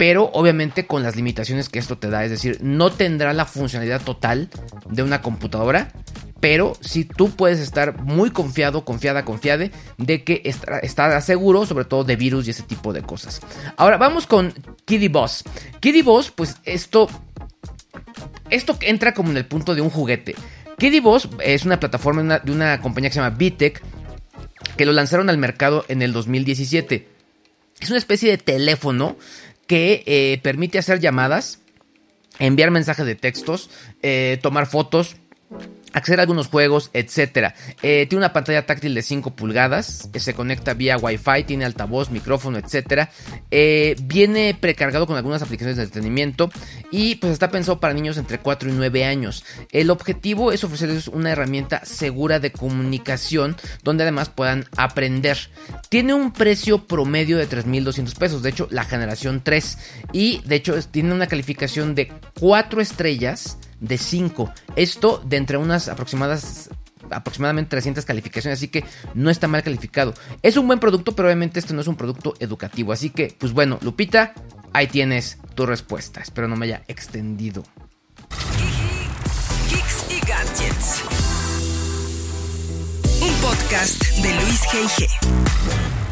pero 0.01 0.31
obviamente 0.33 0.87
con 0.87 1.03
las 1.03 1.15
limitaciones 1.15 1.69
que 1.69 1.79
esto 1.79 1.99
te 1.99 2.09
da, 2.09 2.25
es 2.25 2.31
decir, 2.31 2.57
no 2.63 2.91
tendrá 2.91 3.35
la 3.35 3.45
funcionalidad 3.45 4.01
total 4.01 4.49
de 4.89 5.03
una 5.03 5.21
computadora, 5.21 5.93
pero 6.41 6.73
si 6.81 7.05
tú 7.05 7.33
puedes 7.33 7.61
estar 7.61 8.01
muy 8.01 8.31
confiado, 8.31 8.87
confiada, 8.87 9.27
confiade 9.27 9.73
de 9.99 10.25
que 10.25 10.41
estará 10.83 11.21
seguro, 11.21 11.67
sobre 11.67 11.85
todo 11.85 12.03
de 12.05 12.17
virus 12.17 12.47
y 12.47 12.53
ese 12.53 12.63
tipo 12.63 12.95
de 12.95 13.03
cosas. 13.03 13.43
Ahora 13.77 13.99
vamos 13.99 14.27
con 14.27 14.55
Kiddy 14.87 15.09
Boss. 15.09 15.45
Kiddy 15.81 16.01
Boss, 16.01 16.31
pues 16.31 16.57
esto, 16.65 17.07
esto 18.49 18.79
entra 18.81 19.13
como 19.13 19.33
en 19.33 19.37
el 19.37 19.45
punto 19.45 19.75
de 19.75 19.83
un 19.83 19.91
juguete. 19.91 20.35
Kiddy 20.79 21.01
Boss 21.01 21.29
es 21.45 21.67
una 21.67 21.79
plataforma 21.79 22.39
de 22.39 22.51
una 22.51 22.81
compañía 22.81 23.11
que 23.11 23.15
se 23.17 23.21
llama 23.21 23.37
Bitec, 23.37 23.83
que 24.79 24.87
lo 24.87 24.93
lanzaron 24.93 25.29
al 25.29 25.37
mercado 25.37 25.85
en 25.89 26.01
el 26.01 26.15
2017. 26.15 27.07
Es 27.81 27.89
una 27.89 27.99
especie 27.99 28.31
de 28.31 28.39
teléfono 28.39 29.17
que 29.71 30.03
eh, 30.07 30.41
permite 30.43 30.81
hacer 30.81 30.99
llamadas 30.99 31.61
enviar 32.41 32.73
mensajes 32.73 33.07
de 33.07 33.15
textos, 33.15 33.71
eh, 34.03 34.41
tomar 34.43 34.67
fotos, 34.67 35.15
acceder 35.93 36.21
a 36.21 36.23
algunos 36.23 36.49
juegos, 36.49 36.91
etcétera. 36.93 37.55
Eh, 37.83 38.07
tiene 38.09 38.21
una 38.21 38.33
pantalla 38.33 38.67
táctil 38.67 38.95
de 38.95 39.03
5 39.03 39.35
pulgadas, 39.35 40.09
que 40.13 40.21
se 40.21 40.35
conecta 40.35 40.75
vía 40.75 40.97
Wi-Fi, 40.97 41.45
tiene 41.45 41.65
altavoz, 41.65 42.11
micrófono, 42.11 42.59
etcétera. 42.59 43.11
Eh, 43.51 43.97
viene 44.03 44.57
precargado 44.59 45.07
con 45.07 45.17
algunas 45.17 45.43
aplicaciones 45.43 45.77
de 45.77 45.85
entretenimiento 45.85 46.51
y 46.91 47.17
pues 47.17 47.33
está 47.33 47.51
pensado 47.51 47.81
para 47.81 47.95
niños 47.95 48.17
entre 48.17 48.39
4 48.39 48.71
y 48.71 48.73
9 48.73 49.05
años. 49.05 49.45
El 49.71 49.91
objetivo 49.91 50.53
es 50.53 50.65
ofrecerles 50.65 51.09
una 51.09 51.31
herramienta 51.31 51.85
segura 51.85 52.41
de 52.41 52.53
comunicación 52.53 53.57
donde 53.83 54.05
además 54.05 54.29
puedan 54.29 54.67
aprender. 54.77 55.39
Tiene 55.89 56.15
un 56.15 56.33
precio 56.33 56.87
promedio 56.87 57.39
de 57.39 57.49
3.200 57.49 58.17
pesos, 58.17 58.43
de 58.43 58.51
hecho 58.51 58.69
la 58.71 58.85
generación 58.85 59.43
3 59.43 59.79
y 60.13 60.41
de 60.45 60.57
hecho 60.57 60.81
tiene 60.89 61.13
una 61.13 61.27
calificación 61.27 61.95
de 61.95 62.13
4 62.39 62.81
estrellas 62.81 63.59
de 63.81 63.99
5. 63.99 64.53
Esto 64.77 65.23
de 65.25 65.37
entre 65.37 65.57
unas 65.57 65.89
aproximadas 65.89 66.71
aproximadamente 67.11 67.71
300 67.71 68.05
calificaciones, 68.05 68.59
así 68.59 68.69
que 68.69 68.85
no 69.15 69.31
está 69.31 69.49
mal 69.49 69.63
calificado. 69.63 70.15
Es 70.43 70.57
un 70.57 70.67
buen 70.67 70.79
producto, 70.79 71.17
pero 71.17 71.29
obviamente 71.29 71.59
este 71.59 71.75
no 71.75 71.81
es 71.81 71.89
un 71.89 71.97
producto 71.97 72.35
educativo, 72.39 72.93
así 72.93 73.11
que 73.11 73.35
pues 73.39 73.53
bueno, 73.53 73.79
Lupita, 73.83 74.35
ahí 74.73 74.87
tienes 74.87 75.39
tu 75.55 75.67
respuesta. 75.67 76.21
Espero 76.21 76.49
no 76.49 76.57
me 76.57 76.67
haya 76.67 76.83
extendido. 76.89 77.65
y 80.09 80.21
Gadgets. 80.27 81.05
Un 83.21 83.35
podcast 83.41 84.03
de 84.17 84.35
Luis 84.35 84.63
G.I.G. 84.63 86.10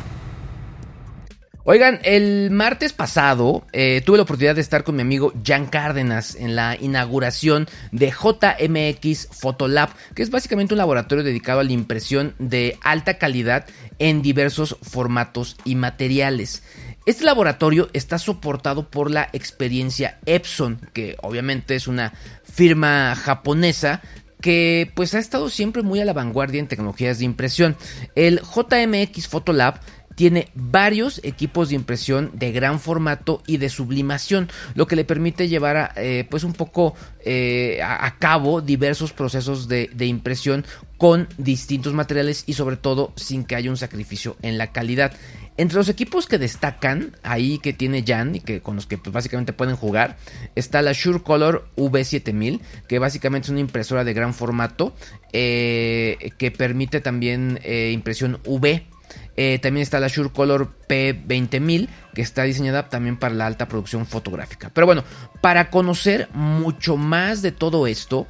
Oigan, 1.70 2.00
el 2.02 2.50
martes 2.50 2.94
pasado 2.94 3.66
eh, 3.74 4.00
tuve 4.02 4.16
la 4.16 4.22
oportunidad 4.22 4.54
de 4.54 4.62
estar 4.62 4.84
con 4.84 4.96
mi 4.96 5.02
amigo 5.02 5.34
Jan 5.44 5.66
Cárdenas 5.66 6.34
en 6.34 6.56
la 6.56 6.78
inauguración 6.80 7.68
de 7.92 8.10
JMX 8.10 9.28
Photolab, 9.38 9.90
que 10.14 10.22
es 10.22 10.30
básicamente 10.30 10.72
un 10.72 10.78
laboratorio 10.78 11.22
dedicado 11.22 11.60
a 11.60 11.64
la 11.64 11.72
impresión 11.72 12.34
de 12.38 12.78
alta 12.80 13.18
calidad 13.18 13.66
en 13.98 14.22
diversos 14.22 14.78
formatos 14.80 15.58
y 15.66 15.74
materiales. 15.74 16.62
Este 17.04 17.26
laboratorio 17.26 17.90
está 17.92 18.18
soportado 18.18 18.88
por 18.88 19.10
la 19.10 19.28
experiencia 19.34 20.20
Epson, 20.24 20.80
que 20.94 21.18
obviamente 21.20 21.74
es 21.74 21.86
una 21.86 22.14
firma 22.44 23.14
japonesa 23.14 24.00
que 24.40 24.90
pues 24.94 25.14
ha 25.14 25.18
estado 25.18 25.50
siempre 25.50 25.82
muy 25.82 26.00
a 26.00 26.04
la 26.04 26.12
vanguardia 26.12 26.60
en 26.60 26.68
tecnologías 26.68 27.18
de 27.18 27.24
impresión. 27.24 27.76
El 28.14 28.40
JMX 28.40 29.28
Photolab 29.28 29.80
tiene 30.18 30.48
varios 30.56 31.20
equipos 31.22 31.68
de 31.68 31.76
impresión 31.76 32.32
de 32.34 32.50
gran 32.50 32.80
formato 32.80 33.40
y 33.46 33.58
de 33.58 33.68
sublimación, 33.68 34.48
lo 34.74 34.88
que 34.88 34.96
le 34.96 35.04
permite 35.04 35.46
llevar 35.46 35.76
a, 35.76 35.92
eh, 35.94 36.26
pues 36.28 36.42
un 36.42 36.54
poco 36.54 36.96
eh, 37.24 37.80
a, 37.84 38.18
cabo 38.18 38.60
diversos 38.60 39.12
procesos 39.12 39.68
de, 39.68 39.88
impresión 40.00 40.64
con 40.96 41.28
distintos 41.38 41.94
materiales 41.94 42.42
y 42.46 42.54
sobre 42.54 42.76
todo 42.76 43.12
sin 43.14 43.44
que 43.44 43.54
haya 43.54 43.70
un 43.70 43.76
sacrificio 43.76 44.34
en 44.42 44.58
la 44.58 44.72
calidad. 44.72 45.12
Entre 45.56 45.76
los 45.76 45.88
equipos 45.88 46.26
que 46.26 46.38
destacan 46.38 47.16
ahí 47.22 47.60
que 47.60 47.72
tiene 47.72 48.02
Jan 48.04 48.34
y 48.34 48.40
que 48.40 48.60
con 48.60 48.74
los 48.74 48.86
que 48.86 48.98
pues, 48.98 49.12
básicamente 49.12 49.52
pueden 49.52 49.76
jugar 49.76 50.16
está 50.56 50.82
la 50.82 50.94
Sure 50.94 51.22
Color 51.22 51.68
V7000 51.76 52.60
que 52.88 52.98
básicamente 52.98 53.46
es 53.46 53.50
una 53.50 53.60
impresora 53.60 54.02
de 54.02 54.14
gran 54.14 54.34
formato 54.34 54.96
eh, 55.32 56.32
que 56.38 56.50
permite 56.50 57.00
también 57.00 57.60
impresión 57.64 58.40
UV 58.44 58.97
eh, 59.36 59.58
también 59.60 59.82
está 59.82 60.00
la 60.00 60.08
Shure 60.08 60.30
Color 60.30 60.72
P20000 60.88 61.88
que 62.14 62.22
está 62.22 62.42
diseñada 62.42 62.88
también 62.88 63.16
para 63.16 63.34
la 63.34 63.46
alta 63.46 63.68
producción 63.68 64.06
fotográfica. 64.06 64.70
Pero 64.74 64.86
bueno, 64.86 65.04
para 65.40 65.70
conocer 65.70 66.28
mucho 66.32 66.96
más 66.96 67.42
de 67.42 67.52
todo 67.52 67.86
esto, 67.86 68.26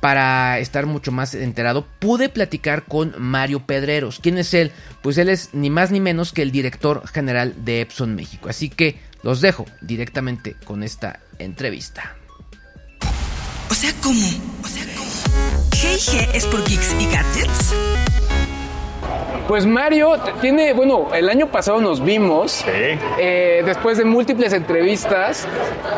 para 0.00 0.58
estar 0.58 0.86
mucho 0.86 1.12
más 1.12 1.34
enterado, 1.34 1.86
pude 1.98 2.28
platicar 2.28 2.84
con 2.84 3.14
Mario 3.18 3.66
Pedreros. 3.66 4.20
¿Quién 4.20 4.38
es 4.38 4.52
él? 4.54 4.72
Pues 5.02 5.18
él 5.18 5.28
es 5.28 5.50
ni 5.52 5.70
más 5.70 5.90
ni 5.90 6.00
menos 6.00 6.32
que 6.32 6.42
el 6.42 6.52
director 6.52 7.06
general 7.08 7.54
de 7.64 7.82
Epson 7.82 8.14
México. 8.14 8.48
Así 8.48 8.68
que 8.68 8.98
los 9.22 9.40
dejo 9.40 9.66
directamente 9.80 10.56
con 10.64 10.82
esta 10.82 11.20
entrevista. 11.38 12.16
O 13.70 13.74
sea, 13.74 13.92
¿cómo? 14.02 14.26
O 14.64 14.68
sea, 14.68 14.84
¿cómo? 14.96 15.10
Es 16.34 16.46
por 16.46 16.64
Geeks 16.68 16.94
y 16.98 17.06
Gadgets. 17.06 18.19
Pues 19.48 19.66
Mario 19.66 20.12
tiene, 20.40 20.72
bueno, 20.74 21.08
el 21.12 21.28
año 21.28 21.48
pasado 21.48 21.80
nos 21.80 22.04
vimos, 22.04 22.64
eh, 22.68 23.62
después 23.64 23.98
de 23.98 24.04
múltiples 24.04 24.52
entrevistas, 24.52 25.48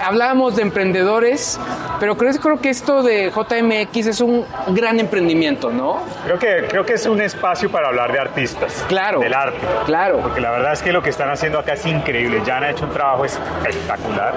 hablábamos 0.03 0.57
de 0.57 0.63
emprendedores, 0.63 1.61
pero 2.01 2.17
creo, 2.17 2.33
creo 2.41 2.61
que 2.61 2.71
esto 2.71 3.03
de 3.03 3.31
JMX 3.31 4.07
es 4.07 4.21
un 4.23 4.47
gran 4.69 5.01
emprendimiento, 5.01 5.71
¿no? 5.71 6.01
Creo 6.25 6.39
que, 6.39 6.67
creo 6.69 6.87
que 6.87 6.95
es 6.95 7.05
un 7.05 7.21
espacio 7.21 7.71
para 7.71 7.89
hablar 7.89 8.13
de 8.13 8.21
artistas. 8.21 8.85
Claro. 8.89 9.21
Del 9.21 9.35
arte. 9.35 9.59
Claro. 9.85 10.21
Porque 10.21 10.41
la 10.41 10.51
verdad 10.51 10.73
es 10.73 10.83
que 10.83 10.93
lo 10.93 11.03
que 11.03 11.11
están 11.11 11.29
haciendo 11.29 11.59
acá 11.59 11.75
es 11.75 11.85
increíble. 11.85 12.41
Ya 12.47 12.57
han 12.57 12.65
hecho 12.65 12.87
un 12.87 12.93
trabajo 12.93 13.25
espectacular. 13.25 14.35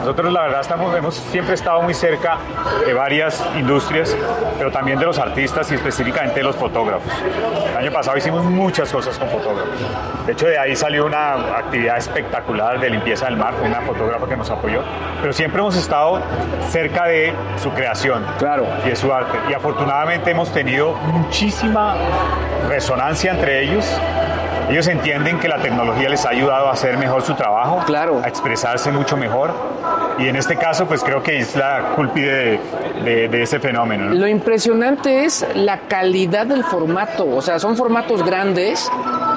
Nosotros 0.00 0.32
la 0.32 0.42
verdad 0.42 0.60
estamos, 0.60 0.96
hemos 0.96 1.14
siempre 1.14 1.54
estado 1.54 1.82
muy 1.82 1.94
cerca 1.94 2.38
de 2.86 2.94
varias 2.94 3.44
industrias, 3.58 4.16
pero 4.56 4.70
también 4.70 4.98
de 4.98 5.06
los 5.06 5.18
artistas 5.18 5.70
y 5.70 5.74
específicamente 5.74 6.40
de 6.40 6.44
los 6.44 6.56
fotógrafos. 6.56 7.12
El 7.72 7.76
año 7.76 7.92
pasado 7.92 8.03
hicimos 8.16 8.44
muchas 8.44 8.92
cosas 8.92 9.18
con 9.18 9.28
fotógrafos. 9.28 9.74
De 10.26 10.32
hecho, 10.32 10.46
de 10.46 10.58
ahí 10.58 10.76
salió 10.76 11.06
una 11.06 11.34
actividad 11.58 11.96
espectacular 11.96 12.80
de 12.80 12.90
limpieza 12.90 13.26
del 13.26 13.36
mar 13.36 13.54
una 13.64 13.80
fotógrafa 13.80 14.28
que 14.28 14.36
nos 14.36 14.50
apoyó. 14.50 14.82
Pero 15.20 15.32
siempre 15.32 15.60
hemos 15.60 15.76
estado 15.76 16.20
cerca 16.70 17.06
de 17.06 17.32
su 17.56 17.70
creación 17.70 18.24
claro. 18.38 18.66
y 18.84 18.90
de 18.90 18.96
su 18.96 19.12
arte. 19.12 19.38
Y 19.50 19.54
afortunadamente 19.54 20.30
hemos 20.30 20.52
tenido 20.52 20.92
muchísima 20.92 21.94
resonancia 22.68 23.32
entre 23.32 23.64
ellos 23.64 23.84
ellos 24.70 24.86
entienden 24.88 25.38
que 25.38 25.48
la 25.48 25.58
tecnología 25.58 26.08
les 26.08 26.24
ha 26.24 26.30
ayudado 26.30 26.68
a 26.68 26.72
hacer 26.72 26.96
mejor 26.96 27.22
su 27.22 27.34
trabajo, 27.34 27.82
claro. 27.86 28.20
a 28.24 28.28
expresarse 28.28 28.90
mucho 28.90 29.16
mejor. 29.16 29.52
Y 30.18 30.28
en 30.28 30.36
este 30.36 30.56
caso, 30.56 30.86
pues 30.86 31.02
creo 31.02 31.22
que 31.22 31.38
es 31.38 31.56
la 31.56 31.92
cúlpide 31.96 32.60
de, 33.04 33.28
de, 33.28 33.42
ese 33.42 33.58
fenómeno. 33.58 34.14
Lo 34.14 34.28
impresionante 34.28 35.24
es 35.24 35.44
la 35.54 35.80
calidad 35.80 36.46
del 36.46 36.64
formato. 36.64 37.26
O 37.28 37.42
sea, 37.42 37.58
son 37.58 37.76
formatos 37.76 38.24
grandes, 38.24 38.88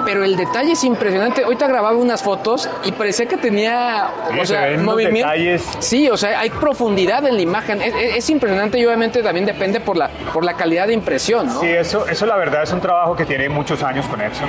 pero 0.07 0.23
el 0.23 0.37
detalle 0.37 0.71
es 0.71 0.85
impresionante. 0.85 1.43
Ahorita 1.43 1.67
grababa 1.67 1.97
unas 1.97 2.23
fotos 2.23 2.69
y 2.85 2.93
parecía 2.93 3.25
que 3.25 3.35
tenía 3.35 4.07
o 4.41 4.45
sea, 4.45 4.69
movimiento. 4.77 5.29
Detalles. 5.29 5.67
Sí, 5.79 6.09
o 6.09 6.15
sea, 6.15 6.39
hay 6.39 6.49
profundidad 6.49 7.27
en 7.27 7.35
la 7.35 7.41
imagen. 7.41 7.81
Es, 7.81 8.29
impresionante 8.29 8.79
y 8.79 8.85
obviamente 8.85 9.21
también 9.21 9.45
depende 9.45 9.81
por 9.81 9.97
la, 9.97 10.09
por 10.33 10.45
la 10.45 10.53
calidad 10.53 10.87
de 10.87 10.93
impresión. 10.93 11.47
¿no? 11.47 11.59
Sí, 11.59 11.67
eso, 11.67 12.07
eso 12.07 12.25
la 12.25 12.37
verdad 12.37 12.63
es 12.63 12.71
un 12.71 12.79
trabajo 12.79 13.17
que 13.17 13.25
tiene 13.25 13.49
muchos 13.49 13.83
años 13.83 14.05
con 14.05 14.21
Epson. 14.21 14.47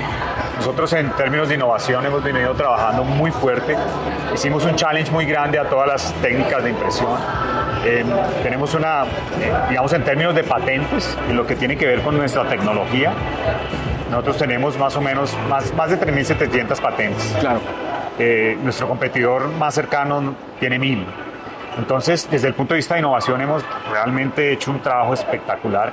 Nosotros 0.58 0.92
en 0.92 1.10
términos 1.16 1.48
de 1.48 1.56
innovación 1.56 2.06
hemos 2.06 2.22
venido 2.22 2.54
trabajando 2.54 3.02
muy 3.02 3.32
fuerte. 3.32 3.76
Hicimos 4.32 4.64
un 4.64 4.76
challenge 4.76 5.10
muy 5.10 5.26
grande 5.26 5.58
a 5.58 5.68
todas 5.68 5.88
las 5.88 6.12
técnicas 6.22 6.62
de 6.62 6.70
impresión. 6.70 7.18
Eh, 7.84 8.04
tenemos 8.44 8.74
una, 8.74 9.02
eh, 9.40 9.52
digamos 9.70 9.92
en 9.92 10.04
términos 10.04 10.36
de 10.36 10.44
patentes, 10.44 11.16
en 11.28 11.36
lo 11.36 11.44
que 11.44 11.56
tiene 11.56 11.76
que 11.76 11.86
ver 11.86 12.02
con 12.02 12.16
nuestra 12.16 12.48
tecnología, 12.48 13.12
nosotros 14.10 14.38
tenemos 14.38 14.78
más 14.78 14.96
o 14.96 15.00
menos 15.00 15.36
más, 15.48 15.72
más 15.74 15.90
de 15.90 15.98
3.700 15.98 16.80
patentes. 16.80 17.36
Claro. 17.40 17.60
Eh, 18.18 18.58
nuestro 18.62 18.88
competidor 18.88 19.48
más 19.52 19.74
cercano 19.74 20.34
tiene 20.58 20.78
1.000. 20.78 21.04
Entonces, 21.78 22.28
desde 22.30 22.48
el 22.48 22.54
punto 22.54 22.74
de 22.74 22.78
vista 22.78 22.94
de 22.94 23.00
innovación, 23.00 23.40
hemos 23.40 23.64
realmente 23.90 24.52
hecho 24.52 24.72
un 24.72 24.80
trabajo 24.80 25.14
espectacular 25.14 25.92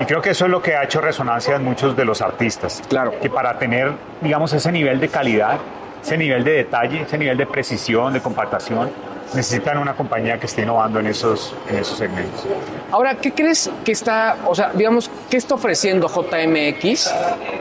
y 0.00 0.04
creo 0.04 0.20
que 0.20 0.30
eso 0.30 0.44
es 0.46 0.50
lo 0.50 0.60
que 0.60 0.74
ha 0.76 0.84
hecho 0.84 1.00
resonancia 1.00 1.56
en 1.56 1.64
muchos 1.64 1.96
de 1.96 2.04
los 2.04 2.20
artistas. 2.20 2.82
Claro. 2.88 3.14
Que 3.20 3.30
para 3.30 3.58
tener, 3.58 3.92
digamos, 4.20 4.52
ese 4.52 4.72
nivel 4.72 5.00
de 5.00 5.08
calidad, 5.08 5.58
ese 6.02 6.16
nivel 6.16 6.44
de 6.44 6.52
detalle, 6.52 7.02
ese 7.02 7.18
nivel 7.18 7.36
de 7.36 7.46
precisión, 7.46 8.12
de 8.12 8.20
compactación, 8.20 8.90
necesitan 9.34 9.78
una 9.78 9.94
compañía 9.94 10.38
que 10.38 10.46
esté 10.46 10.62
innovando 10.62 11.00
en 11.00 11.06
esos, 11.06 11.54
en 11.68 11.78
esos 11.78 11.98
segmentos. 11.98 12.46
Ahora, 12.90 13.16
¿qué 13.16 13.32
crees 13.32 13.70
que 13.84 13.92
está, 13.92 14.36
o 14.46 14.54
sea, 14.54 14.70
digamos, 14.74 15.10
qué 15.30 15.36
está 15.36 15.54
ofreciendo 15.54 16.08
JMX 16.08 17.14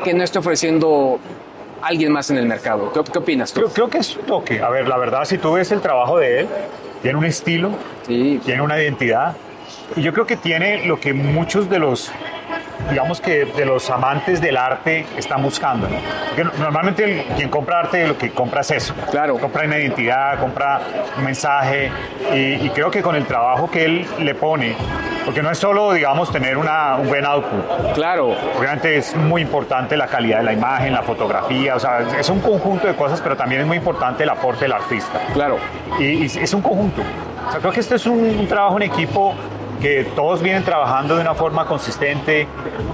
que 0.03 0.13
no 0.13 0.23
está 0.23 0.39
ofreciendo 0.39 1.19
alguien 1.81 2.11
más 2.11 2.29
en 2.29 2.37
el 2.37 2.45
mercado? 2.45 2.91
¿Qué, 2.91 3.01
qué 3.11 3.19
opinas 3.19 3.51
tú? 3.53 3.61
Creo, 3.61 3.73
creo, 3.73 3.89
que 3.89 3.97
es 3.99 4.15
un 4.15 4.25
toque. 4.25 4.61
A 4.61 4.69
ver, 4.69 4.87
la 4.87 4.97
verdad, 4.97 5.25
si 5.25 5.37
tú 5.37 5.53
ves 5.53 5.71
el 5.71 5.81
trabajo 5.81 6.17
de 6.17 6.41
él, 6.41 6.47
tiene 7.01 7.17
un 7.17 7.25
estilo, 7.25 7.71
sí. 8.07 8.39
tiene 8.45 8.61
una 8.61 8.81
identidad, 8.81 9.35
y 9.95 10.01
yo 10.01 10.13
creo 10.13 10.25
que 10.25 10.37
tiene 10.37 10.85
lo 10.85 10.99
que 10.99 11.13
muchos 11.13 11.69
de 11.69 11.79
los 11.79 12.11
digamos 12.89 13.21
que 13.21 13.45
de 13.45 13.65
los 13.65 13.89
amantes 13.89 14.41
del 14.41 14.57
arte 14.57 15.05
están 15.17 15.41
buscando. 15.41 15.87
¿no? 15.87 16.51
normalmente 16.57 17.25
quien 17.35 17.49
compra 17.49 17.81
arte 17.81 18.07
lo 18.07 18.17
que 18.17 18.31
compra 18.31 18.61
es 18.61 18.71
eso. 18.71 18.93
Claro. 19.11 19.37
Compra 19.37 19.65
una 19.65 19.77
identidad, 19.77 20.39
compra 20.39 20.81
un 21.17 21.23
mensaje 21.23 21.91
y, 22.33 22.69
creo 22.69 22.89
que 22.89 23.01
con 23.01 23.15
el 23.15 23.25
trabajo 23.25 23.69
que 23.69 23.85
él 23.85 24.07
le 24.19 24.35
pone, 24.35 24.75
porque 25.25 25.41
no 25.41 25.51
es 25.51 25.57
solo, 25.57 25.93
digamos, 25.93 26.31
tener 26.31 26.57
una, 26.57 26.95
un 26.95 27.07
buen 27.07 27.25
output. 27.25 27.93
Claro. 27.93 28.35
Obviamente 28.57 28.97
es 28.97 29.15
muy 29.15 29.41
importante 29.41 29.95
la 29.95 30.07
calidad 30.07 30.39
de 30.39 30.43
la 30.45 30.53
imagen, 30.53 30.93
la 30.93 31.03
fotografía, 31.03 31.75
o 31.75 31.79
sea, 31.79 32.01
es 32.19 32.29
un 32.29 32.39
conjunto 32.39 32.87
de 32.87 32.95
cosas, 32.95 33.21
pero 33.21 33.35
también 33.35 33.61
es 33.61 33.67
muy 33.67 33.77
importante 33.77 34.23
el 34.23 34.29
aporte 34.29 34.65
del 34.65 34.73
artista. 34.73 35.19
Claro. 35.33 35.57
Y, 35.99 36.03
y 36.03 36.25
es 36.25 36.53
un 36.53 36.61
conjunto. 36.61 37.01
creo 37.59 37.71
que 37.71 37.79
este 37.79 37.95
es 37.95 38.05
un, 38.05 38.19
un 38.19 38.47
trabajo 38.47 38.77
en 38.77 38.83
equipo 38.83 39.35
que 39.83 40.05
todos 40.15 40.41
vienen 40.41 40.63
trabajando 40.63 41.17
de 41.17 41.21
una 41.21 41.35
forma 41.35 41.65
consistente, 41.65 42.47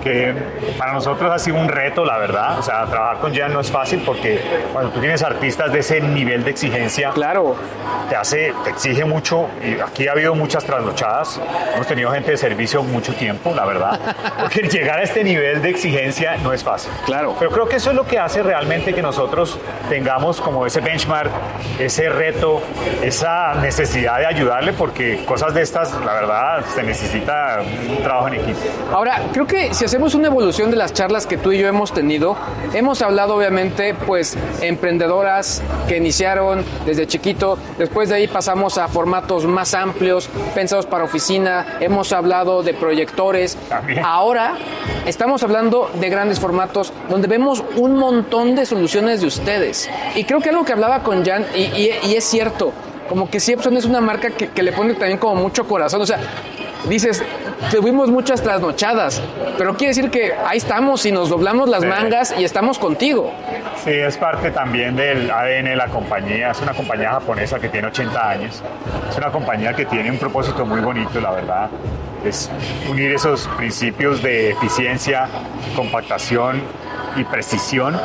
que 0.04 0.34
para 0.76 0.92
nosotros 0.92 1.32
ha 1.32 1.38
sido 1.38 1.58
un 1.58 1.68
reto, 1.68 2.04
la 2.04 2.18
verdad. 2.18 2.58
O 2.58 2.64
sea, 2.64 2.84
trabajar 2.88 3.20
con 3.20 3.36
Jan 3.36 3.54
no 3.54 3.60
es 3.60 3.70
fácil 3.70 4.02
porque 4.04 4.42
cuando 4.74 4.90
tú 4.90 5.00
tienes 5.00 5.22
artistas 5.22 5.72
de 5.72 5.80
ese 5.80 6.02
nivel 6.02 6.44
de 6.44 6.50
exigencia, 6.50 7.12
claro. 7.12 7.56
te 8.10 8.16
hace, 8.16 8.56
te 8.64 8.72
exige 8.72 9.06
mucho. 9.06 9.50
Y 9.64 9.80
aquí 9.80 10.08
ha 10.08 10.14
habido 10.14 10.34
muchas 10.34 10.66
trasnochadas. 10.66 11.40
Hemos 11.76 11.86
tenido 11.86 12.12
gente 12.12 12.32
de 12.32 12.38
servicio 12.38 12.82
mucho 12.82 13.14
tiempo, 13.14 13.54
la 13.54 13.68
verdad. 13.68 14.00
Porque 14.42 14.68
llegar 14.68 14.98
a 14.98 15.04
este 15.04 15.24
nivel 15.24 15.62
de 15.62 15.70
exigencia 15.70 16.38
no 16.38 16.54
es 16.54 16.64
fácil. 16.64 16.92
Claro. 17.06 17.36
Pero 17.38 17.52
creo 17.52 17.70
que 17.70 17.76
eso 17.76 17.92
es 17.92 17.96
lo 17.96 18.08
que 18.08 18.18
hace 18.18 18.42
realmente 18.42 18.96
que 18.96 19.04
nosotros 19.04 19.60
tengamos 19.90 20.42
como 20.42 20.66
ese 20.66 20.82
benchmark, 20.82 21.30
ese 21.78 22.10
reto, 22.10 22.64
esa 23.04 23.54
necesidad 23.62 24.18
de 24.18 24.26
ayudarle, 24.26 24.74
porque 24.74 25.24
cosas 25.26 25.54
de 25.54 25.62
estas, 25.62 25.94
la 26.04 26.14
verdad, 26.14 26.66
se 26.80 26.84
necesita 26.86 27.60
un 27.90 28.04
trabajo 28.04 28.28
en 28.30 28.36
equipo. 28.36 28.60
Ahora, 28.94 29.22
creo 29.34 29.46
que 29.46 29.74
si 29.74 29.86
hacemos 29.86 30.16
una 30.16 30.28
evolución 30.28 30.72
de 30.72 30.78
las 30.78 30.94
charlas 30.94 31.26
que 31.28 31.38
tú 31.38 31.52
y 31.52 31.58
yo 31.60 31.68
hemos 31.68 31.92
tenido, 31.94 32.36
hemos 32.74 33.02
hablado 33.02 33.36
obviamente 33.36 33.94
pues 33.94 34.38
emprendedoras 34.62 35.62
que 35.88 35.98
iniciaron 35.98 36.64
desde 36.86 37.06
chiquito, 37.08 37.58
después 37.78 38.10
de 38.10 38.16
ahí 38.16 38.28
pasamos 38.28 38.78
a 38.78 38.88
formatos 38.88 39.46
más 39.46 39.74
amplios, 39.74 40.30
pensados 40.56 40.86
para 40.86 41.04
oficina, 41.04 41.78
hemos 41.80 42.14
hablado 42.14 42.64
de 42.64 42.74
proyectores, 42.74 43.58
También. 43.68 44.04
ahora 44.06 44.56
estamos 45.06 45.44
hablando 45.44 45.92
de 46.00 46.10
grandes 46.10 46.40
formatos 46.40 46.94
donde 47.10 47.28
vemos 47.28 47.64
un 47.76 47.96
montón 47.98 48.56
de 48.56 48.66
soluciones 48.66 49.22
de 49.22 49.28
ustedes. 49.28 49.90
Y 50.16 50.24
creo 50.24 50.40
que 50.40 50.50
algo 50.50 50.64
que 50.64 50.72
hablaba 50.74 51.04
con 51.04 51.26
Jan, 51.26 51.46
y, 51.54 51.60
y- 51.64 51.92
y 52.04 52.16
es 52.16 52.24
cierto, 52.24 52.72
como 53.10 53.30
que 53.30 53.40
Siepson 53.40 53.76
es 53.76 53.86
una 53.86 54.02
marca 54.02 54.30
que, 54.30 54.50
que 54.50 54.64
le 54.64 54.72
pone 54.72 54.94
también 54.94 55.18
como 55.18 55.36
mucho 55.36 55.68
corazón, 55.68 56.02
o 56.02 56.06
sea, 56.06 56.20
dices, 56.90 57.24
tuvimos 57.72 58.10
muchas 58.10 58.42
trasnochadas, 58.42 59.22
pero 59.58 59.76
quiere 59.76 59.90
decir 59.94 60.10
que 60.12 60.34
ahí 60.48 60.58
estamos 60.58 61.06
y 61.06 61.12
nos 61.12 61.30
doblamos 61.30 61.70
las 61.70 61.82
Sí. 61.82 61.88
mangas 61.88 62.36
y 62.38 62.44
estamos 62.44 62.78
contigo. 62.80 63.32
Sí, 63.84 63.92
es 63.92 64.18
parte 64.18 64.52
también 64.52 64.96
del 64.96 65.32
ADN 65.32 65.70
de 65.70 65.76
la 65.76 65.88
compañía. 65.88 66.52
Es 66.52 66.62
una 66.62 66.74
compañía 66.74 67.12
japonesa 67.12 67.60
que 67.60 67.70
tiene 67.70 67.88
80 67.88 68.30
años. 68.30 68.62
Es 69.10 69.18
una 69.18 69.32
compañía 69.32 69.74
que 69.74 69.86
tiene 69.86 70.12
un 70.12 70.18
propósito 70.18 70.66
muy 70.66 70.82
bonito, 70.82 71.22
la 71.22 71.32
verdad. 71.32 71.70
Es 72.26 72.52
unir 72.90 73.14
esos 73.14 73.48
principios 73.58 74.22
de 74.22 74.52
eficiencia, 74.52 75.28
compactación 75.76 76.62
y 77.16 77.24
precisión 77.24 77.98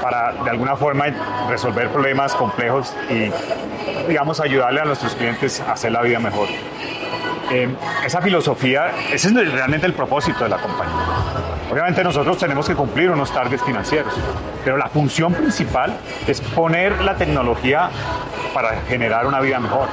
para 0.00 0.32
de 0.44 0.50
alguna 0.50 0.76
forma 0.76 1.06
resolver 1.48 1.88
problemas 1.88 2.32
complejos 2.34 2.94
y, 3.10 3.30
digamos, 4.08 4.40
ayudarle 4.40 4.80
a 4.80 4.84
nuestros 4.84 5.14
clientes 5.16 5.60
a 5.60 5.72
hacer 5.72 5.90
la 5.92 6.02
vida 6.02 6.20
mejor. 6.20 6.48
Eh, 7.50 7.68
esa 8.04 8.20
filosofía, 8.20 8.92
ese 9.12 9.28
es 9.28 9.52
realmente 9.52 9.86
el 9.86 9.92
propósito 9.92 10.44
de 10.44 10.50
la 10.50 10.58
compañía. 10.58 10.94
Obviamente 11.70 12.02
nosotros 12.02 12.38
tenemos 12.38 12.68
que 12.68 12.74
cumplir 12.74 13.10
unos 13.10 13.32
targets 13.32 13.62
financieros, 13.62 14.12
pero 14.64 14.76
la 14.76 14.88
función 14.88 15.32
principal 15.32 15.96
es 16.26 16.40
poner 16.40 17.00
la 17.02 17.14
tecnología 17.14 17.90
para 18.54 18.80
generar 18.88 19.26
una 19.26 19.40
vida 19.40 19.58
mejor. 19.60 19.88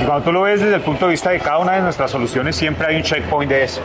Y 0.00 0.04
cuando 0.04 0.24
tú 0.24 0.32
lo 0.32 0.42
ves 0.42 0.60
desde 0.60 0.76
el 0.76 0.82
punto 0.82 1.06
de 1.06 1.12
vista 1.12 1.30
de 1.30 1.40
cada 1.40 1.58
una 1.58 1.72
de 1.72 1.82
nuestras 1.82 2.10
soluciones, 2.10 2.56
siempre 2.56 2.86
hay 2.86 2.96
un 2.96 3.02
checkpoint 3.02 3.50
de 3.50 3.64
eso. 3.64 3.80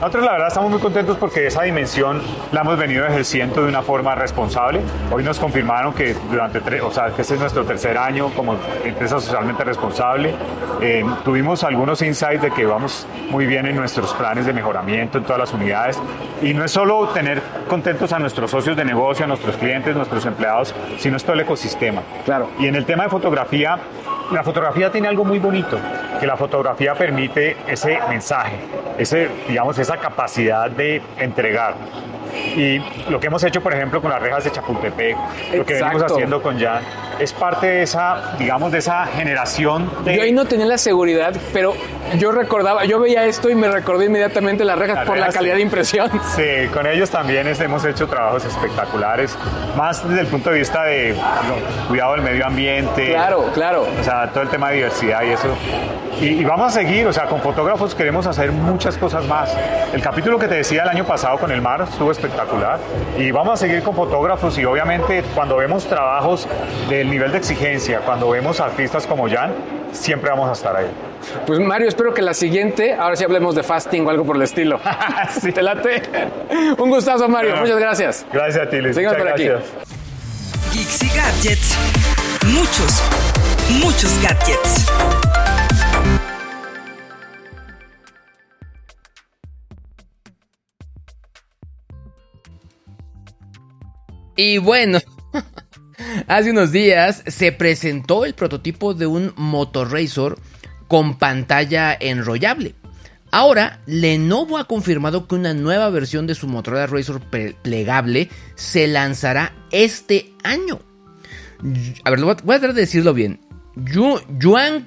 Nosotros 0.00 0.24
la 0.26 0.32
verdad 0.32 0.46
estamos 0.46 0.70
muy 0.70 0.78
contentos 0.78 1.16
porque 1.16 1.48
esa 1.48 1.64
dimensión 1.64 2.22
la 2.52 2.60
hemos 2.60 2.78
venido 2.78 3.04
ejerciendo 3.04 3.62
de 3.62 3.68
una 3.68 3.82
forma 3.82 4.14
responsable. 4.14 4.80
Hoy 5.10 5.24
nos 5.24 5.40
confirmaron 5.40 5.92
que 5.92 6.14
durante 6.30 6.60
tres, 6.60 6.82
o 6.82 6.92
sea, 6.92 7.10
que 7.10 7.22
este 7.22 7.34
es 7.34 7.40
nuestro 7.40 7.64
tercer 7.64 7.98
año 7.98 8.28
como 8.28 8.54
empresa 8.84 9.18
socialmente 9.18 9.64
responsable. 9.64 10.36
Eh, 10.80 11.04
tuvimos 11.24 11.64
algunos 11.64 12.00
insights 12.02 12.42
de 12.42 12.52
que 12.52 12.64
vamos 12.64 13.08
muy 13.30 13.46
bien 13.46 13.66
en 13.66 13.74
nuestros 13.74 14.14
planes 14.14 14.46
de 14.46 14.52
mejoramiento 14.52 15.18
en 15.18 15.24
todas 15.24 15.40
las 15.40 15.52
unidades. 15.52 16.00
Y 16.42 16.54
no 16.54 16.64
es 16.64 16.70
solo 16.70 17.08
tener 17.08 17.42
contentos 17.66 18.12
a 18.12 18.20
nuestros 18.20 18.52
socios 18.52 18.76
de 18.76 18.84
negocio, 18.84 19.24
a 19.24 19.28
nuestros 19.28 19.56
clientes, 19.56 19.96
nuestros 19.96 20.24
empleados, 20.26 20.76
sino 20.98 21.16
es 21.16 21.24
todo 21.24 21.32
el 21.32 21.40
ecosistema. 21.40 22.02
Claro. 22.24 22.50
Y 22.60 22.68
en 22.68 22.76
el 22.76 22.84
tema 22.84 23.02
de 23.02 23.10
fotografía, 23.10 23.76
la 24.30 24.44
fotografía 24.44 24.92
tiene 24.92 25.08
algo 25.08 25.24
muy 25.24 25.38
bonito, 25.38 25.76
que 26.20 26.26
la 26.26 26.36
fotografía 26.36 26.94
permite 26.94 27.56
ese 27.66 27.98
mensaje, 28.08 28.56
ese, 28.98 29.28
digamos, 29.48 29.78
esa 29.78 29.96
capacidad 29.96 30.70
de 30.70 31.00
entregar. 31.18 31.74
Y 32.54 32.78
lo 33.10 33.18
que 33.18 33.28
hemos 33.28 33.42
hecho, 33.42 33.62
por 33.62 33.72
ejemplo, 33.74 34.02
con 34.02 34.10
las 34.10 34.20
rejas 34.20 34.44
de 34.44 34.52
Chapultepec, 34.52 35.16
lo 35.54 35.64
que 35.64 35.74
venimos 35.74 35.94
Exacto. 35.94 36.14
haciendo 36.14 36.42
con 36.42 36.60
Jan, 36.60 36.82
es 37.18 37.32
parte 37.32 37.66
de 37.66 37.82
esa, 37.82 38.34
digamos, 38.38 38.70
de 38.70 38.78
esa 38.78 39.06
generación 39.06 39.90
de... 40.04 40.14
Yo 40.16 40.22
ahí 40.22 40.30
no 40.32 40.44
tenía 40.44 40.66
la 40.66 40.78
seguridad, 40.78 41.34
pero 41.52 41.72
yo 42.18 42.30
recordaba, 42.30 42.84
yo 42.84 43.00
veía 43.00 43.24
esto 43.24 43.48
y 43.48 43.54
me 43.54 43.68
recordé 43.68 44.04
inmediatamente 44.06 44.64
las 44.64 44.78
rejas 44.78 44.96
Las 44.98 45.06
por 45.06 45.16
la 45.16 45.22
rejas, 45.26 45.34
calidad 45.36 45.54
sí. 45.54 45.58
de 45.58 45.62
impresión. 45.64 46.10
Sí, 46.36 46.68
con 46.72 46.86
ellos 46.86 47.08
también 47.10 47.46
es- 47.48 47.60
hemos 47.60 47.84
hecho 47.86 48.06
trabajos 48.06 48.44
espectaculares, 48.44 49.36
más 49.76 50.06
desde 50.06 50.20
el 50.20 50.26
punto 50.28 50.50
de 50.50 50.58
vista 50.58 50.84
de 50.84 51.16
cuidado 51.88 52.12
del 52.12 52.22
medio 52.22 52.46
ambiente. 52.46 53.08
Claro, 53.08 53.50
claro. 53.54 53.86
O 54.00 54.04
sea, 54.04 54.28
todo 54.30 54.42
el 54.42 54.48
tema 54.50 54.68
de 54.68 54.76
diversidad 54.76 55.22
y 55.22 55.30
eso. 55.30 55.56
Y, 56.20 56.26
y 56.26 56.44
vamos 56.44 56.68
a 56.68 56.80
seguir, 56.80 57.06
o 57.06 57.12
sea, 57.12 57.26
con 57.26 57.40
fotógrafos 57.40 57.94
queremos 57.94 58.26
hacer 58.26 58.50
muchas 58.50 58.98
cosas 58.98 59.24
más. 59.26 59.54
El 59.92 60.02
capítulo 60.02 60.38
que 60.38 60.48
te 60.48 60.56
decía 60.56 60.82
el 60.82 60.88
año 60.88 61.04
pasado 61.04 61.38
con 61.38 61.50
el 61.52 61.62
mar 61.62 61.86
estuvo 61.90 62.10
espectacular. 62.10 62.78
Y 63.16 63.30
vamos 63.30 63.54
a 63.54 63.56
seguir 63.56 63.82
con 63.82 63.94
fotógrafos 63.94 64.58
y 64.58 64.64
obviamente 64.64 65.22
cuando 65.34 65.56
vemos 65.56 65.86
trabajos 65.86 66.48
del 66.88 67.08
nivel 67.10 67.32
de 67.32 67.38
exigencia, 67.38 68.00
cuando 68.00 68.30
vemos 68.30 68.60
artistas 68.60 69.06
como 69.06 69.28
Jan, 69.28 69.52
siempre 69.92 70.30
vamos 70.30 70.48
a 70.48 70.52
estar 70.52 70.76
ahí. 70.76 70.86
Pues 71.46 71.58
Mario, 71.60 71.88
espero 71.88 72.14
que 72.14 72.22
la 72.22 72.34
siguiente, 72.34 72.94
ahora 72.94 73.16
sí 73.16 73.24
hablemos 73.24 73.54
de 73.54 73.62
fasting 73.62 74.06
o 74.06 74.10
algo 74.10 74.24
por 74.24 74.36
el 74.36 74.42
estilo. 74.42 74.80
Sí. 75.40 75.52
¿Te 75.52 75.62
late? 75.62 76.02
Un 76.78 76.90
gustazo, 76.90 77.28
Mario. 77.28 77.50
Bueno. 77.50 77.66
Muchas 77.66 77.78
gracias. 77.78 78.26
Gracias 78.32 78.66
a 78.66 78.70
ti, 78.70 78.80
Luis. 78.80 78.96
Muchas 78.96 79.14
por 79.14 79.28
aquí. 79.28 79.48
Geeks 80.72 81.02
y 81.02 81.08
gadgets. 81.08 81.78
Muchos, 82.46 83.02
muchos 83.82 84.22
gadgets. 84.22 85.37
Y 94.38 94.58
bueno, 94.58 95.00
hace 96.28 96.52
unos 96.52 96.70
días 96.70 97.24
se 97.26 97.50
presentó 97.50 98.24
el 98.24 98.34
prototipo 98.34 98.94
de 98.94 99.08
un 99.08 99.32
Motorrazor 99.34 100.38
con 100.86 101.18
pantalla 101.18 101.96
enrollable. 101.98 102.76
Ahora, 103.32 103.80
Lenovo 103.86 104.56
ha 104.56 104.64
confirmado 104.68 105.26
que 105.26 105.34
una 105.34 105.54
nueva 105.54 105.90
versión 105.90 106.28
de 106.28 106.36
su 106.36 106.46
Motorola 106.46 106.86
Razr 106.86 107.20
plegable 107.62 108.28
se 108.54 108.86
lanzará 108.86 109.52
este 109.72 110.32
año. 110.44 110.78
A 112.04 112.10
ver, 112.10 112.20
voy 112.20 112.30
a- 112.30 112.36
tratar 112.36 112.74
de 112.74 112.82
decirlo 112.82 113.12
bien. 113.14 113.40
Yu- 113.74 114.22
Yuan 114.38 114.86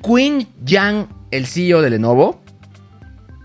Yang, 0.64 1.10
el 1.30 1.46
CEO 1.46 1.82
de 1.82 1.90
Lenovo, 1.90 2.42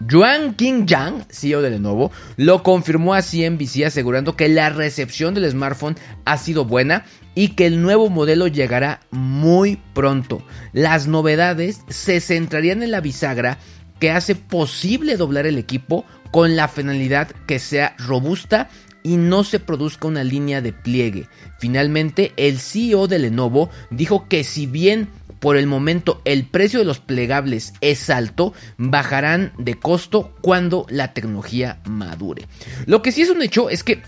Yuan 0.00 0.54
King 0.54 0.86
Yang, 0.86 1.26
CEO 1.30 1.62
de 1.62 1.70
Lenovo, 1.70 2.12
lo 2.36 2.62
confirmó 2.62 3.14
a 3.14 3.22
CNBC 3.22 3.84
asegurando 3.86 4.36
que 4.36 4.48
la 4.48 4.68
recepción 4.68 5.34
del 5.34 5.50
smartphone 5.50 5.96
ha 6.24 6.36
sido 6.36 6.64
buena 6.64 7.04
y 7.34 7.48
que 7.48 7.66
el 7.66 7.80
nuevo 7.80 8.10
modelo 8.10 8.46
llegará 8.46 9.00
muy 9.10 9.80
pronto. 9.94 10.42
Las 10.72 11.06
novedades 11.06 11.80
se 11.88 12.20
centrarían 12.20 12.82
en 12.82 12.90
la 12.90 13.00
bisagra 13.00 13.58
que 13.98 14.10
hace 14.10 14.34
posible 14.34 15.16
doblar 15.16 15.46
el 15.46 15.58
equipo 15.58 16.04
con 16.30 16.56
la 16.56 16.68
finalidad 16.68 17.28
que 17.46 17.58
sea 17.58 17.94
robusta 17.98 18.68
y 19.02 19.16
no 19.16 19.44
se 19.44 19.60
produzca 19.60 20.08
una 20.08 20.24
línea 20.24 20.60
de 20.60 20.72
pliegue. 20.72 21.28
Finalmente, 21.58 22.32
el 22.36 22.58
CEO 22.58 23.06
de 23.06 23.20
Lenovo 23.20 23.70
dijo 23.90 24.28
que 24.28 24.44
si 24.44 24.66
bien 24.66 25.08
por 25.38 25.56
el 25.56 25.66
momento 25.66 26.20
el 26.24 26.46
precio 26.46 26.78
de 26.78 26.84
los 26.84 26.98
plegables 26.98 27.72
es 27.80 28.10
alto, 28.10 28.54
bajarán 28.76 29.52
de 29.58 29.74
costo 29.74 30.34
cuando 30.40 30.86
la 30.88 31.12
tecnología 31.14 31.80
madure. 31.84 32.46
Lo 32.86 33.02
que 33.02 33.12
sí 33.12 33.22
es 33.22 33.30
un 33.30 33.42
hecho 33.42 33.70
es 33.70 33.82
que 33.82 34.02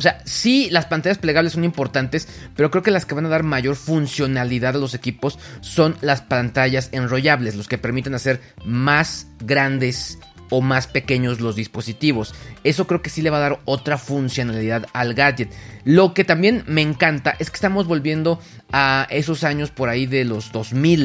o 0.00 0.02
sea, 0.02 0.22
sí, 0.24 0.70
las 0.70 0.86
pantallas 0.86 1.18
plegables 1.18 1.52
son 1.52 1.62
importantes, 1.62 2.26
pero 2.56 2.70
creo 2.70 2.82
que 2.82 2.90
las 2.90 3.04
que 3.04 3.14
van 3.14 3.26
a 3.26 3.28
dar 3.28 3.42
mayor 3.42 3.76
funcionalidad 3.76 4.76
a 4.76 4.78
los 4.78 4.94
equipos 4.94 5.38
son 5.60 5.94
las 6.00 6.22
pantallas 6.22 6.88
enrollables, 6.92 7.54
los 7.54 7.68
que 7.68 7.76
permiten 7.76 8.14
hacer 8.14 8.40
más 8.64 9.26
grandes 9.40 10.18
o 10.50 10.60
más 10.60 10.86
pequeños 10.86 11.40
los 11.40 11.56
dispositivos. 11.56 12.34
Eso 12.64 12.86
creo 12.86 13.02
que 13.02 13.10
sí 13.10 13.22
le 13.22 13.30
va 13.30 13.38
a 13.38 13.40
dar 13.40 13.60
otra 13.64 13.96
funcionalidad 13.96 14.86
al 14.92 15.14
gadget. 15.14 15.50
Lo 15.84 16.12
que 16.12 16.24
también 16.24 16.64
me 16.66 16.82
encanta 16.82 17.34
es 17.38 17.50
que 17.50 17.56
estamos 17.56 17.86
volviendo 17.86 18.40
a 18.72 19.06
esos 19.10 19.44
años 19.44 19.70
por 19.70 19.88
ahí 19.88 20.06
de 20.06 20.24
los 20.24 20.52
2000 20.52 21.00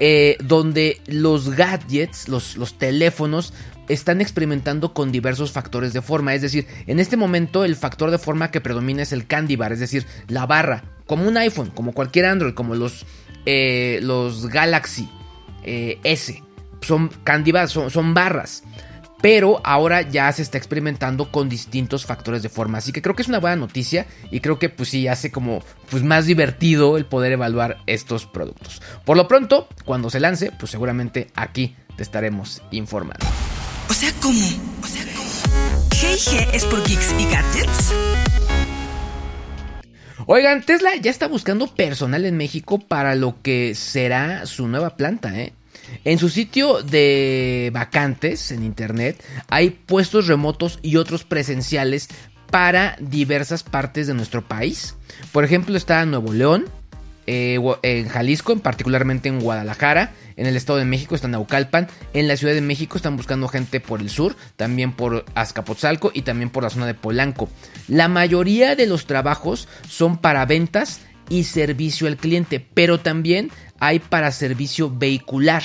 eh, 0.00 0.36
donde 0.44 1.00
los 1.06 1.50
gadgets, 1.50 2.28
los, 2.28 2.78
teléfonos, 2.78 3.52
están 3.88 4.20
experimentando 4.20 4.94
con 4.94 5.10
diversos 5.10 5.50
factores 5.50 5.92
de 5.92 6.02
forma. 6.02 6.34
Es 6.34 6.42
decir, 6.42 6.66
en 6.86 7.00
este 7.00 7.16
momento 7.16 7.64
el 7.64 7.74
factor 7.74 8.10
de 8.10 8.18
forma 8.18 8.50
que 8.50 8.60
predomina 8.60 9.02
es 9.02 9.12
el 9.12 9.26
candy 9.26 9.56
bar, 9.56 9.72
es 9.72 9.80
decir, 9.80 10.06
la 10.28 10.46
barra, 10.46 10.84
como 11.06 11.26
un 11.26 11.36
iPhone, 11.36 11.70
como 11.74 11.92
cualquier 11.92 12.26
Android, 12.26 12.54
como 12.54 12.74
los, 12.74 13.06
eh, 13.46 13.98
los 14.02 14.48
Galaxy. 14.48 15.08
eh, 15.64 15.98
S. 16.04 16.47
Son 16.80 17.08
candidatos, 17.24 17.72
son, 17.72 17.90
son 17.90 18.14
barras 18.14 18.62
pero 19.20 19.60
ahora 19.64 20.02
ya 20.02 20.30
se 20.32 20.42
está 20.42 20.58
experimentando 20.58 21.30
con 21.30 21.48
distintos 21.48 22.06
factores 22.06 22.42
de 22.42 22.48
forma. 22.48 22.78
Así 22.78 22.92
que 22.92 23.02
creo 23.02 23.14
que 23.14 23.22
es 23.22 23.28
una 23.28 23.40
buena 23.40 23.56
noticia 23.56 24.06
y 24.30 24.40
creo 24.40 24.58
que 24.58 24.68
pues 24.68 24.90
sí 24.90 25.08
hace 25.08 25.30
como 25.30 25.62
pues 25.90 26.02
más 26.02 26.26
divertido 26.26 26.96
el 26.96 27.06
poder 27.06 27.32
evaluar 27.32 27.78
estos 27.86 28.26
productos. 28.26 28.80
Por 29.04 29.16
lo 29.16 29.26
pronto, 29.28 29.68
cuando 29.84 30.10
se 30.10 30.20
lance, 30.20 30.52
pues 30.58 30.70
seguramente 30.70 31.28
aquí 31.34 31.74
te 31.96 32.02
estaremos 32.02 32.62
informando. 32.70 33.26
O 33.88 33.94
sea, 33.94 34.12
¿cómo? 34.20 34.46
O 34.82 34.86
sea, 34.86 35.04
¿cómo? 35.16 35.28
G&G 35.90 36.48
es 36.52 36.64
por 36.64 36.86
Geeks 36.86 37.14
y 37.18 37.24
Gadgets. 37.24 37.92
Oigan, 40.26 40.62
Tesla 40.62 40.90
ya 41.00 41.10
está 41.10 41.26
buscando 41.26 41.74
personal 41.74 42.26
en 42.26 42.36
México 42.36 42.78
para 42.78 43.14
lo 43.14 43.40
que 43.40 43.74
será 43.74 44.44
su 44.44 44.68
nueva 44.68 44.94
planta, 44.96 45.34
¿eh? 45.40 45.54
En 46.04 46.18
su 46.18 46.28
sitio 46.28 46.82
de 46.82 47.70
vacantes 47.72 48.50
en 48.50 48.62
internet 48.62 49.22
hay 49.48 49.70
puestos 49.70 50.26
remotos 50.26 50.78
y 50.82 50.96
otros 50.96 51.24
presenciales 51.24 52.08
para 52.50 52.96
diversas 53.00 53.62
partes 53.62 54.06
de 54.06 54.14
nuestro 54.14 54.46
país. 54.46 54.94
Por 55.32 55.44
ejemplo, 55.44 55.76
está 55.76 56.04
Nuevo 56.06 56.32
León, 56.32 56.66
eh, 57.30 57.60
en 57.82 58.08
Jalisco, 58.08 58.56
particularmente 58.56 59.28
en 59.28 59.40
Guadalajara, 59.40 60.12
en 60.36 60.46
el 60.46 60.56
Estado 60.56 60.78
de 60.78 60.86
México 60.86 61.14
está 61.14 61.28
Naucalpan, 61.28 61.86
en 62.14 62.26
la 62.26 62.38
Ciudad 62.38 62.54
de 62.54 62.62
México 62.62 62.96
están 62.96 63.18
buscando 63.18 63.48
gente 63.48 63.80
por 63.80 64.00
el 64.00 64.08
sur, 64.08 64.34
también 64.56 64.92
por 64.92 65.26
Azcapotzalco 65.34 66.10
y 66.14 66.22
también 66.22 66.48
por 66.48 66.62
la 66.62 66.70
zona 66.70 66.86
de 66.86 66.94
Polanco. 66.94 67.50
La 67.86 68.08
mayoría 68.08 68.76
de 68.76 68.86
los 68.86 69.04
trabajos 69.04 69.68
son 69.86 70.16
para 70.16 70.46
ventas 70.46 71.00
y 71.28 71.44
servicio 71.44 72.06
al 72.06 72.16
cliente, 72.16 72.64
pero 72.74 72.98
también 73.00 73.50
hay 73.80 73.98
para 73.98 74.32
servicio 74.32 74.90
vehicular, 74.90 75.62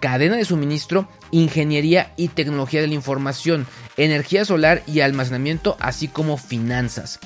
cadena 0.00 0.36
de 0.36 0.44
suministro, 0.44 1.08
ingeniería 1.30 2.12
y 2.16 2.28
tecnología 2.28 2.80
de 2.80 2.88
la 2.88 2.94
información, 2.94 3.66
energía 3.96 4.44
solar 4.44 4.82
y 4.86 5.00
almacenamiento, 5.00 5.76
así 5.80 6.08
como 6.08 6.38
finanzas. 6.38 7.20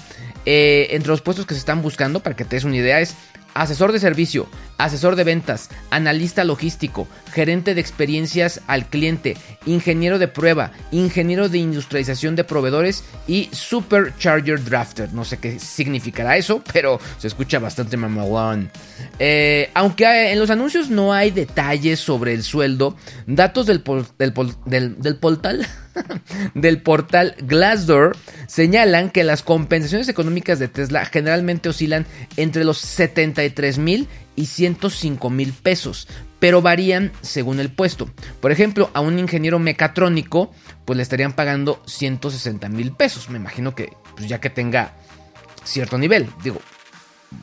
Eh, 0.47 0.89
entre 0.91 1.09
los 1.09 1.23
puestos 1.23 1.47
que 1.47 1.55
se 1.55 1.61
están 1.61 1.83
buscando, 1.83 2.21
para 2.21 2.37
que 2.37 2.45
te 2.45 2.57
des 2.57 2.65
una 2.65 2.77
idea, 2.77 3.01
es 3.01 3.15
asesor 3.55 3.93
de 3.93 4.01
servicio, 4.01 4.47
asesor 4.79 5.17
de 5.17 5.25
ventas, 5.25 5.71
analista 5.91 6.45
logístico, 6.45 7.09
gerente 7.33 7.75
de 7.75 7.81
experiencias 7.81 8.61
al 8.67 8.87
cliente, 8.87 9.37
ingeniero 9.67 10.19
de 10.19 10.29
prueba, 10.29 10.73
ingeniero 10.91 11.49
de 11.49 11.59
industrialización 11.59 12.37
de 12.37 12.45
proveedores 12.45 13.05
y 13.27 13.49
supercharger 13.53 14.63
drafter. 14.65 15.13
No 15.13 15.25
sé 15.25 15.39
qué 15.39 15.59
significará 15.59 16.37
eso, 16.37 16.63
pero 16.73 17.01
se 17.19 17.29
escucha 17.29 17.59
bastante 17.59 17.97
mamalón. 17.97 18.71
Eh, 19.19 19.71
aunque 19.75 20.33
en 20.33 20.39
los 20.39 20.51
anuncios 20.51 20.91
no 20.91 21.13
hay 21.13 21.31
detalles 21.31 22.01
sobre 22.01 22.35
el 22.35 22.43
sueldo, 22.43 22.97
datos 23.27 23.67
del, 23.67 23.83
del, 24.19 24.35
del, 24.67 25.01
del 25.01 25.17
portal 25.17 25.67
del 26.55 26.83
portal 26.83 27.35
Glassdoor 27.43 28.17
señalan 28.47 29.11
que 29.11 29.25
las 29.25 29.43
compensaciones 29.43 30.09
económicas 30.09 30.59
de 30.59 30.69
Tesla 30.69 31.05
generalmente 31.05 31.69
oscilan 31.69 32.07
entre 32.37 32.65
los 32.65 32.79
73 32.79 33.79
mil 33.79 34.09
y 34.37 34.47
105 34.47 35.31
mil 35.31 35.53
pesos, 35.53 36.09
pero 36.39 36.63
varían 36.63 37.13
según 37.23 37.61
el 37.61 37.71
puesto. 37.71 38.11
Por 38.41 38.53
ejemplo, 38.53 38.91
a 38.95 39.01
un 39.01 39.19
ingeniero 39.19 39.59
mecatrónico, 39.59 40.53
pues 40.85 40.97
le 40.97 41.03
estarían 41.03 41.33
pagando 41.33 41.83
160 41.87 42.69
mil 42.69 42.93
pesos. 42.93 43.31
Me 43.31 43.39
imagino 43.39 43.75
que, 43.75 43.93
pues 44.17 44.29
ya 44.29 44.41
que 44.41 44.51
tenga 44.51 44.95
cierto 45.65 45.99
nivel, 45.99 46.29
digo, 46.43 46.61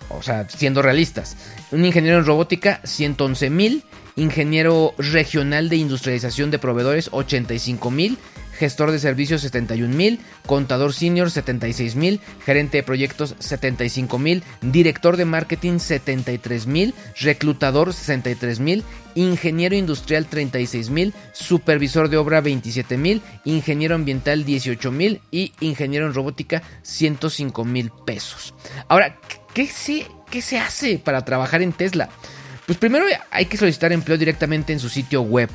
o 0.10 0.22
sea, 0.22 0.48
siendo 0.50 0.82
realistas. 0.82 1.38
Un 1.72 1.86
ingeniero 1.86 2.20
en 2.20 2.26
robótica, 2.26 2.82
111 2.84 3.50
mil. 3.50 3.84
Ingeniero 4.16 4.94
regional 4.98 5.70
de 5.70 5.78
industrialización 5.78 6.52
de 6.52 6.60
proveedores, 6.60 7.10
85 7.12 7.92
mil. 7.92 8.18
Gestor 8.62 8.92
de 8.92 9.00
servicios 9.00 9.42
71 9.42 9.96
mil, 9.96 10.20
contador 10.46 10.94
senior 10.94 11.32
76 11.32 11.96
mil, 11.96 12.20
gerente 12.46 12.78
de 12.78 12.84
proyectos 12.84 13.36
75 13.40 14.20
mil, 14.20 14.44
director 14.62 15.18
de 15.18 15.26
marketing 15.26 15.80
73 15.80 16.68
mil, 16.68 16.94
reclutador 17.20 17.92
63 17.92 18.60
mil, 18.60 18.84
ingeniero 19.16 19.76
industrial 19.76 20.28
36 20.28 20.92
mil, 20.92 21.16
supervisor 21.34 22.08
de 22.10 22.18
obra 22.18 22.40
27 22.42 22.98
mil, 22.98 23.24
ingeniero 23.46 23.96
ambiental 23.96 24.46
18 24.46 24.92
mil. 24.92 25.22
Y 25.32 25.54
ingeniero 25.60 26.06
en 26.06 26.14
robótica 26.14 26.62
105 26.84 27.66
mil 27.66 27.92
pesos. 28.06 28.54
Ahora, 28.88 29.18
¿qué 29.56 29.66
se, 29.66 30.06
¿qué 30.30 30.44
se 30.44 30.60
hace 30.60 31.00
para 31.00 31.26
trabajar 31.26 31.64
en 31.64 31.74
Tesla? 31.74 32.10
Pues 32.66 32.78
primero 32.78 33.06
hay 33.32 33.46
que 33.46 33.58
solicitar 33.58 33.92
empleo 33.92 34.18
directamente 34.18 34.74
en 34.74 34.80
su 34.80 34.90
sitio 34.90 35.22
web, 35.22 35.50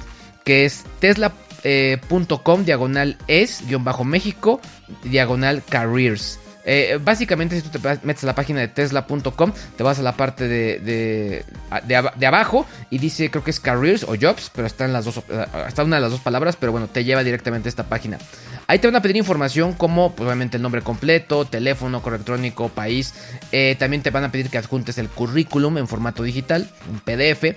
que 0.45 0.65
es 0.65 0.85
tesla.com 1.01 2.65
diagonal 2.65 3.17
es 3.27 3.67
guion 3.67 3.85
bajo 3.85 4.05
México 4.05 4.61
diagonal 5.05 5.63
careers. 5.69 6.39
Eh, 6.69 6.99
básicamente, 7.03 7.55
si 7.55 7.63
tú 7.63 7.79
te 7.79 7.79
metes 8.03 8.25
a 8.25 8.27
la 8.27 8.35
página 8.35 8.59
de 8.59 8.67
tesla.com, 8.67 9.53
te 9.77 9.83
vas 9.85 10.01
a 10.01 10.03
la 10.03 10.17
parte 10.17 10.49
de, 10.49 11.45
de, 11.87 12.27
abajo 12.27 12.67
y 12.91 12.99
dice, 12.99 13.31
creo 13.31 13.45
que 13.45 13.53
es 13.53 13.61
careers 13.61 14.03
o 14.03 14.17
jobs, 14.21 14.51
pero 14.53 14.67
están 14.67 14.93
las 14.93 15.05
dos, 15.05 15.19
eh, 15.29 15.47
está 15.69 15.85
una 15.85 15.97
de 15.97 16.03
las 16.03 16.11
dos 16.11 16.21
palabras, 16.21 16.57
pero 16.57 16.73
bueno, 16.73 16.89
te 16.89 17.05
lleva 17.05 17.23
directamente 17.23 17.69
a 17.69 17.71
esta 17.71 17.85
página. 17.85 18.19
Ahí 18.67 18.79
te 18.79 18.87
van 18.87 18.97
a 18.97 19.03
pedir 19.03 19.17
información 19.17 19.73
como, 19.73 20.13
pues, 20.13 20.27
obviamente, 20.27 20.57
el 20.57 20.63
nombre 20.63 20.83
completo, 20.83 21.45
teléfono, 21.45 22.03
correo 22.03 22.17
electrónico, 22.17 22.69
país. 22.69 23.15
Eh, 23.53 23.77
también 23.79 24.03
te 24.03 24.11
van 24.11 24.25
a 24.25 24.33
pedir 24.33 24.51
que 24.51 24.59
adjuntes 24.59 24.99
el 24.99 25.09
currículum 25.09 25.79
en 25.79 25.89
formato 25.89 26.23
digital, 26.23 26.69
en 26.91 27.01
PDF. 27.01 27.57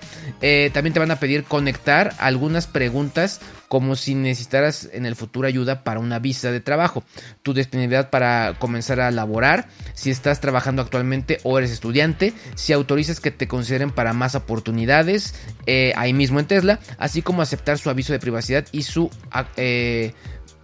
también 0.74 0.94
te 0.94 1.00
van 1.00 1.12
a 1.12 1.20
pedir 1.20 1.44
conectar 1.44 2.14
algunas 2.20 2.68
preguntas 2.68 3.40
como 3.70 3.96
si 3.96 4.16
necesitaras 4.16 4.90
en 4.92 5.06
el 5.06 5.16
futuro 5.16 5.48
ayuda 5.48 5.84
para 5.84 6.00
una 6.00 6.20
visa 6.20 6.52
de 6.52 6.60
trabajo, 6.60 7.04
tu 7.44 7.54
disponibilidad 7.54 8.10
para 8.10 8.56
comenzar 8.58 9.00
a 9.00 9.12
laborar, 9.12 9.70
si 9.94 10.10
estás 10.10 10.42
trabajando 10.42 10.82
actualmente 10.82 11.38
o 11.44 11.58
eres 11.58 11.72
estudiante, 11.72 12.34
si 12.56 12.74
autorizas 12.74 13.20
que 13.20 13.32
te 13.32 13.48
consideren 13.48 13.92
para 13.92 14.12
más 14.12 14.34
oportunidades 14.34 15.36
eh, 15.68 15.94
ahí 15.96 16.14
mismo 16.14 16.40
en 16.40 16.48
Tesla, 16.48 16.80
así 16.98 17.22
como 17.22 17.44
aceptar 17.44 17.78
su 17.78 17.90
aviso 17.90 18.12
de 18.12 18.20
privacidad 18.20 18.66
y 18.72 18.84
su... 18.84 19.10
Eh, 19.56 20.14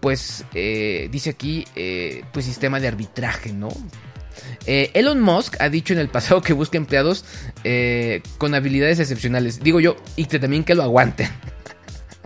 pues 0.05 0.45
eh, 0.53 1.09
dice 1.11 1.31
aquí, 1.31 1.65
pues 2.31 2.45
sistema 2.45 2.79
de 2.79 2.87
arbitraje, 2.87 3.53
¿no? 3.53 3.69
Elon 4.67 5.19
Musk 5.19 5.55
ha 5.59 5.67
dicho 5.67 5.93
en 5.93 5.99
el 5.99 6.09
pasado 6.09 6.43
que 6.43 6.53
busca 6.53 6.77
empleados 6.77 7.25
con 8.37 8.53
habilidades 8.53 8.99
excepcionales. 8.99 9.61
Digo 9.61 9.79
yo, 9.79 9.95
y 10.15 10.25
que 10.25 10.37
también 10.37 10.63
que 10.63 10.75
lo 10.75 10.83
aguanten 10.83 11.27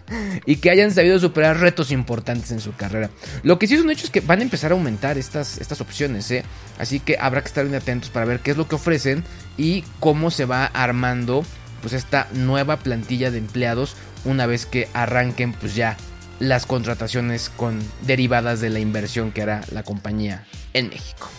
y 0.45 0.57
que 0.57 0.71
hayan 0.71 0.91
sabido 0.91 1.19
superar 1.19 1.61
retos 1.61 1.91
importantes 1.91 2.51
en 2.51 2.59
su 2.59 2.75
carrera. 2.75 3.11
Lo 3.43 3.57
que 3.57 3.65
sí 3.65 3.75
es 3.75 3.81
un 3.81 3.91
hecho 3.91 4.03
es 4.03 4.11
que 4.11 4.19
van 4.19 4.39
a 4.39 4.43
empezar 4.43 4.73
a 4.73 4.75
aumentar 4.75 5.17
estas, 5.17 5.57
estas 5.57 5.79
opciones, 5.79 6.29
¿eh? 6.31 6.43
así 6.79 6.99
que 6.99 7.15
habrá 7.17 7.39
que 7.39 7.47
estar 7.47 7.63
bien 7.63 7.75
atentos 7.75 8.09
para 8.09 8.25
ver 8.25 8.41
qué 8.41 8.51
es 8.51 8.57
lo 8.57 8.67
que 8.67 8.75
ofrecen 8.75 9.23
y 9.57 9.85
cómo 10.01 10.31
se 10.31 10.43
va 10.43 10.65
armando 10.65 11.45
pues 11.79 11.93
esta 11.93 12.27
nueva 12.33 12.75
plantilla 12.79 13.31
de 13.31 13.37
empleados 13.37 13.95
una 14.25 14.47
vez 14.47 14.65
que 14.65 14.89
arranquen 14.91 15.53
pues 15.53 15.75
ya 15.75 15.95
las 16.39 16.65
contrataciones 16.65 17.49
con 17.49 17.79
derivadas 18.01 18.61
de 18.61 18.69
la 18.69 18.79
inversión 18.79 19.31
que 19.31 19.41
hará 19.41 19.61
la 19.71 19.83
compañía 19.83 20.45
en 20.73 20.89
México. 20.89 21.29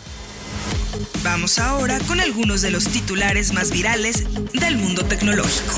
Vamos 1.23 1.59
ahora 1.59 1.99
con 2.07 2.19
algunos 2.19 2.61
de 2.61 2.71
los 2.71 2.85
titulares 2.85 3.53
más 3.53 3.71
virales 3.71 4.25
del 4.53 4.77
mundo 4.77 5.03
tecnológico. 5.05 5.73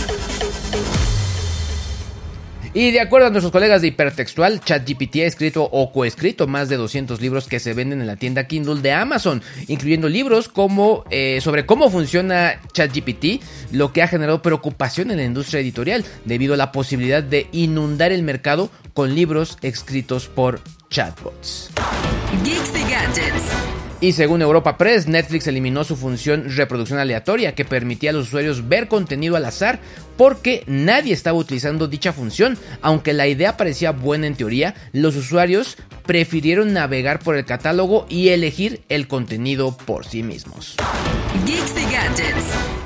Y 2.75 2.89
de 2.89 3.01
acuerdo 3.01 3.27
a 3.27 3.29
nuestros 3.29 3.51
colegas 3.51 3.83
de 3.83 3.89
Hipertextual, 3.89 4.59
ChatGPT 4.59 5.17
ha 5.17 5.25
escrito 5.25 5.63
o 5.63 5.91
coescrito 5.91 6.47
más 6.47 6.69
de 6.69 6.77
200 6.77 7.21
libros 7.21 7.47
que 7.47 7.59
se 7.59 7.73
venden 7.73 8.01
en 8.01 8.07
la 8.07 8.15
tienda 8.15 8.47
Kindle 8.47 8.81
de 8.81 8.91
Amazon, 8.91 9.43
incluyendo 9.67 10.09
libros 10.09 10.49
como 10.49 11.03
eh, 11.11 11.39
sobre 11.41 11.67
cómo 11.67 11.91
funciona 11.91 12.59
ChatGPT, 12.73 13.43
lo 13.71 13.93
que 13.93 14.01
ha 14.01 14.07
generado 14.07 14.41
preocupación 14.41 15.11
en 15.11 15.17
la 15.17 15.23
industria 15.23 15.59
editorial 15.59 16.03
debido 16.25 16.55
a 16.55 16.57
la 16.57 16.71
posibilidad 16.71 17.21
de 17.21 17.47
inundar 17.51 18.11
el 18.11 18.23
mercado 18.23 18.71
con 18.95 19.13
libros 19.13 19.59
escritos 19.61 20.27
por 20.27 20.61
chatbots. 20.89 21.69
Geeks 22.43 22.73
Gadgets. 22.73 23.83
Y 24.03 24.11
según 24.11 24.41
Europa 24.41 24.77
Press, 24.77 25.07
Netflix 25.07 25.47
eliminó 25.47 25.85
su 25.85 25.95
función 25.95 26.43
reproducción 26.49 26.99
aleatoria 26.99 27.55
que 27.55 27.63
permitía 27.63 28.09
a 28.09 28.13
los 28.13 28.27
usuarios 28.27 28.67
ver 28.67 28.89
contenido 28.89 29.37
al 29.37 29.45
azar 29.45 29.79
porque 30.17 30.63
nadie 30.67 31.13
estaba 31.13 31.37
utilizando 31.37 31.87
dicha 31.87 32.13
función. 32.13 32.57
Aunque 32.81 33.13
la 33.13 33.27
idea 33.27 33.57
parecía 33.57 33.91
buena 33.91 34.27
en 34.27 34.35
teoría, 34.35 34.75
los 34.91 35.15
usuarios 35.15 35.77
prefirieron 36.05 36.73
navegar 36.73 37.19
por 37.19 37.35
el 37.35 37.45
catálogo 37.45 38.05
y 38.09 38.29
elegir 38.29 38.81
el 38.89 39.07
contenido 39.07 39.75
por 39.77 40.05
sí 40.05 40.23
mismos. 40.23 40.75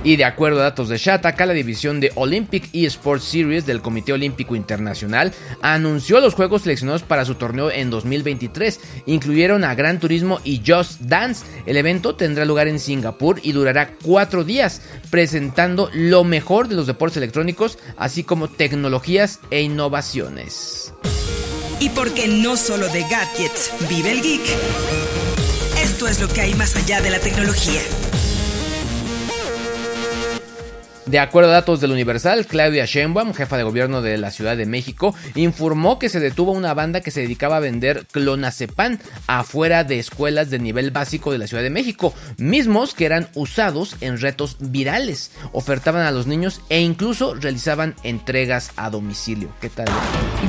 Y 0.04 0.16
de 0.16 0.26
acuerdo 0.26 0.60
a 0.60 0.64
datos 0.64 0.88
de 0.88 0.98
Shataka, 0.98 1.46
la 1.46 1.54
división 1.54 2.00
de 2.00 2.12
Olympic 2.16 2.70
eSports 2.72 3.26
Series 3.26 3.66
del 3.66 3.82
Comité 3.82 4.14
Olímpico 4.14 4.56
Internacional 4.56 5.34
anunció 5.62 6.22
los 6.22 6.34
juegos 6.34 6.62
seleccionados 6.62 7.04
para 7.04 7.26
su 7.26 7.36
torneo 7.36 7.72
en 7.72 7.90
2023. 7.90 8.80
Incluyeron 9.06 9.66
a 9.66 9.76
Gran 9.76 10.00
Turismo 10.00 10.40
y 10.46 10.62
Just 10.66 11.02
Dance. 11.02 11.46
El 11.66 11.76
evento 11.76 12.16
tendrá 12.16 12.46
lugar 12.46 12.68
en 12.70 12.80
Singapur 12.80 13.40
y 13.44 13.52
durará 13.52 13.90
cuatro 14.02 14.46
días, 14.46 14.82
presentando 15.10 15.90
lo 15.94 16.24
mejor 16.24 16.70
de 16.70 16.76
los 16.76 16.88
deportes 16.88 17.17
electrónicos, 17.18 17.78
así 17.98 18.24
como 18.24 18.48
tecnologías 18.48 19.40
e 19.52 19.62
innovaciones. 19.62 20.94
Y 21.80 21.90
porque 21.90 22.28
no 22.28 22.58
solo 22.58 22.88
de 22.90 23.02
gadgets 23.02 23.72
vive 23.90 24.12
el 24.12 24.22
geek, 24.22 24.42
esto 25.84 26.08
es 26.08 26.20
lo 26.22 26.28
que 26.28 26.42
hay 26.42 26.54
más 26.56 26.76
allá 26.76 27.02
de 27.02 27.10
la 27.10 27.20
tecnología. 27.20 27.82
De 31.08 31.20
acuerdo 31.20 31.52
a 31.52 31.54
datos 31.54 31.80
del 31.80 31.92
Universal, 31.92 32.46
Claudia 32.46 32.86
Sheinbaum, 32.86 33.34
jefa 33.34 33.56
de 33.56 33.64
gobierno 33.64 34.02
de 34.02 34.18
la 34.18 34.30
Ciudad 34.30 34.58
de 34.58 34.66
México, 34.66 35.16
informó 35.36 36.00
que 36.00 36.10
se 36.10 36.20
detuvo 36.20 36.52
una 36.52 36.74
banda 36.74 37.00
que 37.00 37.12
se 37.12 37.22
dedicaba 37.22 37.58
a 37.58 37.62
vender 37.62 38.06
clonazepam 38.12 39.00
afuera 39.26 39.86
de 39.86 40.00
escuelas 40.00 40.50
de 40.50 40.60
nivel 40.60 40.92
básico 40.92 41.32
de 41.32 41.38
la 41.38 41.48
Ciudad 41.48 41.64
de 41.64 41.70
México, 41.70 42.14
mismos 42.38 42.94
que 42.94 43.06
eran 43.06 43.30
usados 43.36 43.96
en 44.02 44.20
retos 44.20 44.58
virales, 44.60 45.32
ofertaban 45.54 46.06
a 46.06 46.12
los 46.12 46.28
niños 46.28 46.60
e 46.68 46.82
incluso 46.82 47.36
realizaban 47.36 47.96
entregas 48.04 48.72
a 48.76 48.90
domicilio. 48.90 49.48
¿Qué 49.62 49.70
tal? 49.70 49.88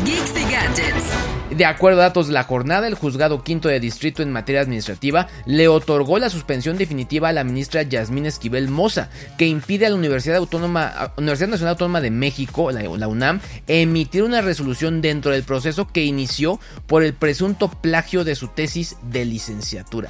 Geeks 0.04 0.32
y 0.40 0.52
Gadgets. 0.52 1.38
De 1.50 1.64
acuerdo 1.64 2.00
a 2.00 2.04
datos 2.04 2.26
de 2.26 2.34
la 2.34 2.44
jornada, 2.44 2.86
el 2.86 2.94
juzgado 2.94 3.42
quinto 3.42 3.68
de 3.68 3.80
distrito 3.80 4.22
en 4.22 4.32
materia 4.32 4.60
administrativa 4.60 5.28
le 5.46 5.66
otorgó 5.66 6.18
la 6.18 6.28
suspensión 6.28 6.76
definitiva 6.76 7.30
a 7.30 7.32
la 7.32 7.42
ministra 7.42 7.82
Yasmín 7.82 8.26
Esquivel 8.26 8.68
Moza, 8.68 9.08
que 9.38 9.46
impide 9.46 9.86
a 9.86 9.90
la 9.90 9.96
Universidad 9.96 10.42
Autónoma, 10.52 11.12
Universidad 11.18 11.50
Nacional 11.50 11.72
Autónoma 11.72 12.00
de 12.00 12.10
México, 12.10 12.70
la, 12.72 12.82
la 12.82 13.06
UNAM, 13.08 13.40
emitir 13.66 14.22
una 14.22 14.40
resolución 14.40 15.02
dentro 15.02 15.32
del 15.32 15.42
proceso 15.42 15.86
que 15.88 16.04
inició 16.04 16.58
por 16.86 17.02
el 17.02 17.12
presunto 17.12 17.68
plagio 17.70 18.24
de 18.24 18.34
su 18.34 18.48
tesis 18.48 18.96
de 19.02 19.26
licenciatura. 19.26 20.08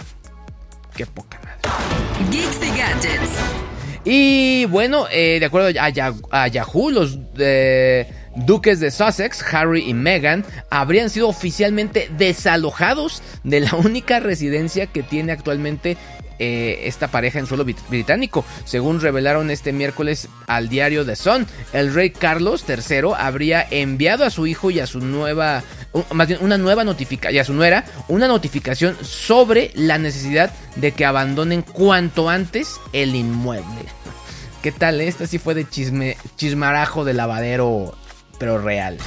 Qué 0.94 1.06
poca 1.06 1.40
madre. 1.40 2.30
Geeks 2.30 2.56
y 2.62 2.78
Gadgets. 2.78 3.30
Y 4.04 4.64
bueno, 4.66 5.06
eh, 5.10 5.38
de 5.40 5.46
acuerdo 5.46 5.68
a, 5.80 5.88
Ya- 5.90 6.14
a 6.30 6.46
Yahoo, 6.48 6.90
los 6.90 7.18
eh, 7.36 8.08
duques 8.36 8.78
de 8.80 8.90
Sussex, 8.92 9.42
Harry 9.52 9.90
y 9.90 9.92
Meghan, 9.92 10.44
habrían 10.70 11.10
sido 11.10 11.28
oficialmente 11.28 12.08
desalojados 12.16 13.22
de 13.42 13.60
la 13.60 13.74
única 13.74 14.20
residencia 14.20 14.86
que 14.86 15.02
tiene 15.02 15.32
actualmente 15.32 15.96
eh, 16.38 16.80
esta 16.84 17.08
pareja 17.08 17.38
en 17.38 17.46
suelo 17.46 17.64
brit- 17.64 17.88
británico. 17.88 18.44
Según 18.64 19.00
revelaron 19.00 19.50
este 19.50 19.72
miércoles 19.72 20.28
al 20.46 20.68
diario 20.68 21.04
The 21.04 21.16
Sun, 21.16 21.46
el 21.72 21.92
rey 21.94 22.10
Carlos 22.10 22.64
III 22.68 23.12
habría 23.18 23.66
enviado 23.70 24.24
a 24.24 24.30
su 24.30 24.46
hijo 24.46 24.70
y 24.70 24.80
a 24.80 24.86
su 24.86 25.00
nueva, 25.00 25.62
una 26.40 26.58
nueva 26.58 26.84
notificación, 26.84 27.34
y 27.34 27.38
a 27.38 27.44
su 27.44 27.52
nuera, 27.54 27.84
una 28.08 28.28
notificación 28.28 28.96
sobre 29.02 29.72
la 29.74 29.98
necesidad 29.98 30.52
de 30.76 30.92
que 30.92 31.04
abandonen 31.04 31.62
cuanto 31.62 32.28
antes 32.28 32.76
el 32.92 33.14
inmueble. 33.14 33.84
¿Qué 34.62 34.72
tal? 34.72 35.00
eh? 35.00 35.08
Esta 35.08 35.26
sí 35.26 35.38
fue 35.38 35.54
de 35.54 35.66
chismarajo 36.36 37.04
de 37.04 37.14
lavadero, 37.14 37.94
pero 38.38 38.58
real. 38.58 38.98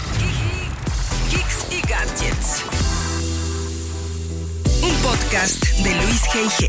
Podcast 5.03 5.63
de 5.83 5.95
Luis 5.95 6.23
G.I.G. 6.23 6.67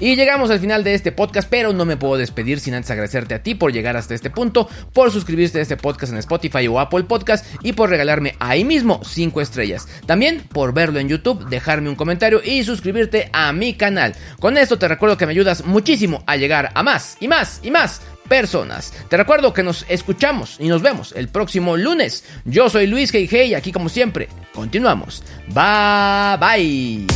Y 0.00 0.16
llegamos 0.16 0.50
al 0.50 0.60
final 0.60 0.82
de 0.82 0.94
este 0.94 1.12
podcast, 1.12 1.48
pero 1.48 1.72
no 1.72 1.84
me 1.84 1.96
puedo 1.96 2.16
despedir 2.16 2.58
sin 2.58 2.74
antes 2.74 2.90
agradecerte 2.90 3.34
a 3.34 3.42
ti 3.42 3.54
por 3.54 3.72
llegar 3.72 3.96
hasta 3.96 4.14
este 4.14 4.30
punto, 4.30 4.68
por 4.92 5.10
suscribirte 5.10 5.58
a 5.58 5.62
este 5.62 5.76
podcast 5.76 6.12
en 6.12 6.18
Spotify 6.18 6.66
o 6.68 6.80
Apple 6.80 7.04
Podcast 7.04 7.46
y 7.62 7.74
por 7.74 7.90
regalarme 7.90 8.34
ahí 8.40 8.64
mismo 8.64 9.00
5 9.04 9.40
estrellas. 9.40 9.88
También 10.06 10.42
por 10.52 10.72
verlo 10.72 10.98
en 11.00 11.08
YouTube, 11.08 11.48
dejarme 11.48 11.90
un 11.90 11.96
comentario 11.96 12.40
y 12.42 12.64
suscribirte 12.64 13.28
a 13.32 13.52
mi 13.52 13.74
canal. 13.74 14.14
Con 14.38 14.56
esto 14.56 14.78
te 14.78 14.88
recuerdo 14.88 15.16
que 15.16 15.26
me 15.26 15.32
ayudas 15.32 15.64
muchísimo 15.64 16.24
a 16.26 16.36
llegar 16.36 16.70
a 16.74 16.82
más 16.82 17.16
y 17.20 17.28
más 17.28 17.60
y 17.62 17.70
más 17.70 18.00
personas. 18.30 18.92
Te 19.08 19.16
recuerdo 19.16 19.52
que 19.52 19.64
nos 19.64 19.84
escuchamos 19.88 20.56
y 20.60 20.68
nos 20.68 20.80
vemos 20.80 21.12
el 21.16 21.28
próximo 21.28 21.76
lunes. 21.76 22.24
Yo 22.44 22.70
soy 22.70 22.86
Luis 22.86 23.12
G.I.G. 23.12 23.48
y 23.48 23.54
aquí 23.54 23.72
como 23.72 23.88
siempre, 23.88 24.28
continuamos. 24.54 25.24
Bye 25.48 26.38
bye. 26.38 27.06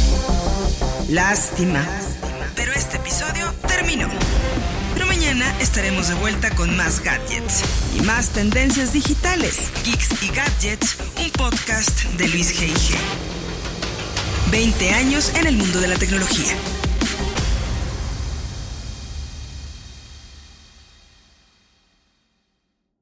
Lástima. 1.09 1.87
Pero 2.57 2.73
este 2.73 2.97
episodio 2.97 3.47
terminó. 3.69 4.09
Pero 4.95 5.07
mañana 5.07 5.47
estaremos 5.61 6.09
de 6.09 6.15
vuelta 6.17 6.51
con 6.51 6.77
más 6.77 7.01
gadgets 7.01 7.63
y 7.97 8.03
más 8.03 8.31
tendencias 8.31 8.93
digitales. 8.93 9.71
Geeks 9.85 10.21
y 10.21 10.29
Gadgets, 10.35 10.97
un 11.21 11.31
podcast 11.31 12.03
de 12.19 12.29
Luis 12.29 12.61
G.I.G. 12.61 12.97
20 14.51 14.91
años 14.95 15.33
en 15.37 15.47
el 15.47 15.57
mundo 15.57 15.81
de 15.81 15.89
la 15.89 15.97
tecnología. 15.97 16.55